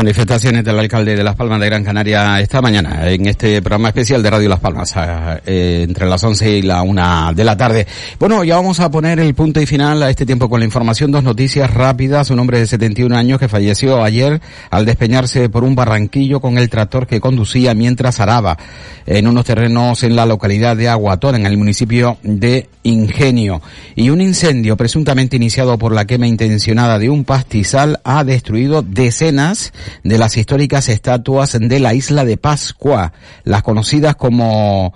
Manifestaciones 0.00 0.64
del 0.64 0.78
alcalde 0.78 1.14
de 1.14 1.22
Las 1.22 1.36
Palmas 1.36 1.60
de 1.60 1.66
Gran 1.66 1.84
Canaria 1.84 2.40
esta 2.40 2.62
mañana 2.62 3.06
en 3.10 3.26
este 3.26 3.60
programa 3.60 3.88
especial 3.88 4.22
de 4.22 4.30
Radio 4.30 4.48
Las 4.48 4.58
Palmas 4.58 4.94
eh, 4.96 5.84
entre 5.86 6.06
las 6.06 6.24
11 6.24 6.56
y 6.56 6.62
la 6.62 6.80
1 6.80 7.34
de 7.34 7.44
la 7.44 7.54
tarde. 7.54 7.86
Bueno, 8.18 8.42
ya 8.42 8.56
vamos 8.56 8.80
a 8.80 8.90
poner 8.90 9.20
el 9.20 9.34
punto 9.34 9.60
y 9.60 9.66
final 9.66 10.02
a 10.02 10.08
este 10.08 10.24
tiempo 10.24 10.48
con 10.48 10.60
la 10.60 10.64
información. 10.64 11.12
Dos 11.12 11.22
noticias 11.22 11.74
rápidas. 11.74 12.30
Un 12.30 12.38
hombre 12.38 12.60
de 12.60 12.66
71 12.66 13.14
años 13.14 13.38
que 13.38 13.48
falleció 13.48 14.02
ayer 14.02 14.40
al 14.70 14.86
despeñarse 14.86 15.50
por 15.50 15.64
un 15.64 15.74
barranquillo 15.74 16.40
con 16.40 16.56
el 16.56 16.70
tractor 16.70 17.06
que 17.06 17.20
conducía 17.20 17.74
mientras 17.74 18.20
araba 18.20 18.56
en 19.04 19.26
unos 19.26 19.44
terrenos 19.44 20.02
en 20.02 20.16
la 20.16 20.24
localidad 20.24 20.78
de 20.78 20.88
Aguatón, 20.88 21.34
en 21.34 21.44
el 21.44 21.58
municipio 21.58 22.16
de 22.22 22.70
Ingenio. 22.82 23.60
Y 23.94 24.10
un 24.10 24.20
incendio 24.20 24.76
presuntamente 24.76 25.36
iniciado 25.36 25.78
por 25.78 25.92
la 25.92 26.06
quema 26.06 26.26
intencionada 26.26 26.98
de 26.98 27.10
un 27.10 27.24
pastizal 27.24 28.00
ha 28.04 28.24
destruido 28.24 28.82
decenas 28.82 29.72
de 30.04 30.18
las 30.18 30.36
históricas 30.36 30.88
estatuas 30.88 31.58
de 31.60 31.80
la 31.80 31.94
isla 31.94 32.24
de 32.24 32.36
Pascua, 32.36 33.12
las 33.44 33.62
conocidas 33.62 34.16
como 34.16 34.92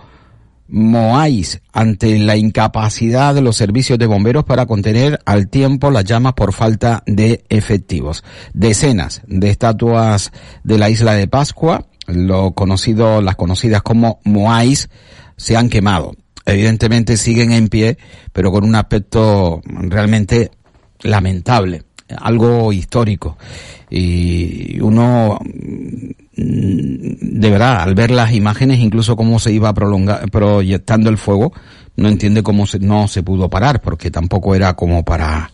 Moais, 0.67 1.61
ante 1.73 2.19
la 2.19 2.37
incapacidad 2.37 3.35
de 3.35 3.43
los 3.43 3.57
servicios 3.57 3.99
de 3.99 4.07
bomberos 4.07 4.45
para 4.45 4.67
contener 4.67 5.21
al 5.27 5.49
tiempo 5.49 5.91
las 5.91 6.05
llamas 6.05 6.33
por 6.33 6.53
falta 6.53 7.03
de 7.07 7.45
efectivos. 7.51 8.25
Decenas 8.55 9.23
de 9.27 9.51
estatuas 9.51 10.33
de 10.63 10.79
la 10.79 10.89
isla 10.89 11.15
de 11.15 11.29
Pascua, 11.29 11.87
lo 12.07 12.53
conocido, 12.53 13.21
las 13.21 13.37
conocidas 13.37 13.83
como 13.83 14.21
Moais, 14.25 14.89
se 15.37 15.57
han 15.57 15.69
quemado. 15.69 16.15
Evidentemente 16.47 17.17
siguen 17.17 17.53
en 17.53 17.69
pie, 17.69 17.97
pero 18.33 18.53
con 18.53 18.65
un 18.65 18.75
aspecto 18.75 19.63
realmente 19.65 20.51
lamentable, 21.01 21.83
algo 22.17 22.73
histórico. 22.73 23.39
Y 23.89 24.81
uno 24.81 25.39
mm, 25.41 26.11
de 26.37 27.51
verdad 27.51 27.83
al 27.83 27.95
ver 27.95 28.11
las 28.11 28.33
imágenes 28.33 28.81
incluso 28.81 29.17
cómo 29.17 29.39
se 29.39 29.53
iba 29.53 29.73
proyectando 29.73 31.11
el 31.11 31.19
fuego 31.19 31.53
no 31.97 32.09
entiende 32.09 32.43
cómo 32.43 32.67
se, 32.67 32.79
no 32.81 33.07
se 33.09 33.23
pudo 33.23 33.49
parar 33.49 33.81
porque 33.81 34.11
tampoco 34.11 34.55
era 34.55 34.75
como 34.75 35.05
para 35.05 35.51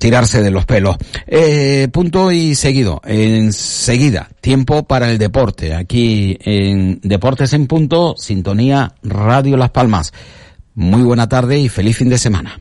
tirarse 0.00 0.42
de 0.42 0.50
los 0.50 0.64
pelos. 0.64 0.96
Eh, 1.26 1.86
punto 1.92 2.32
y 2.32 2.56
seguido. 2.56 3.00
Enseguida, 3.04 4.30
tiempo 4.40 4.82
para 4.82 5.08
el 5.10 5.18
deporte. 5.18 5.74
Aquí 5.74 6.36
en 6.40 6.98
Deportes 7.02 7.52
en 7.52 7.68
Punto, 7.68 8.14
Sintonía 8.16 8.94
Radio 9.02 9.56
Las 9.56 9.70
Palmas. 9.70 10.12
Muy 10.74 11.02
buena 11.02 11.28
tarde 11.28 11.60
y 11.60 11.68
feliz 11.68 11.98
fin 11.98 12.08
de 12.08 12.18
semana. 12.18 12.58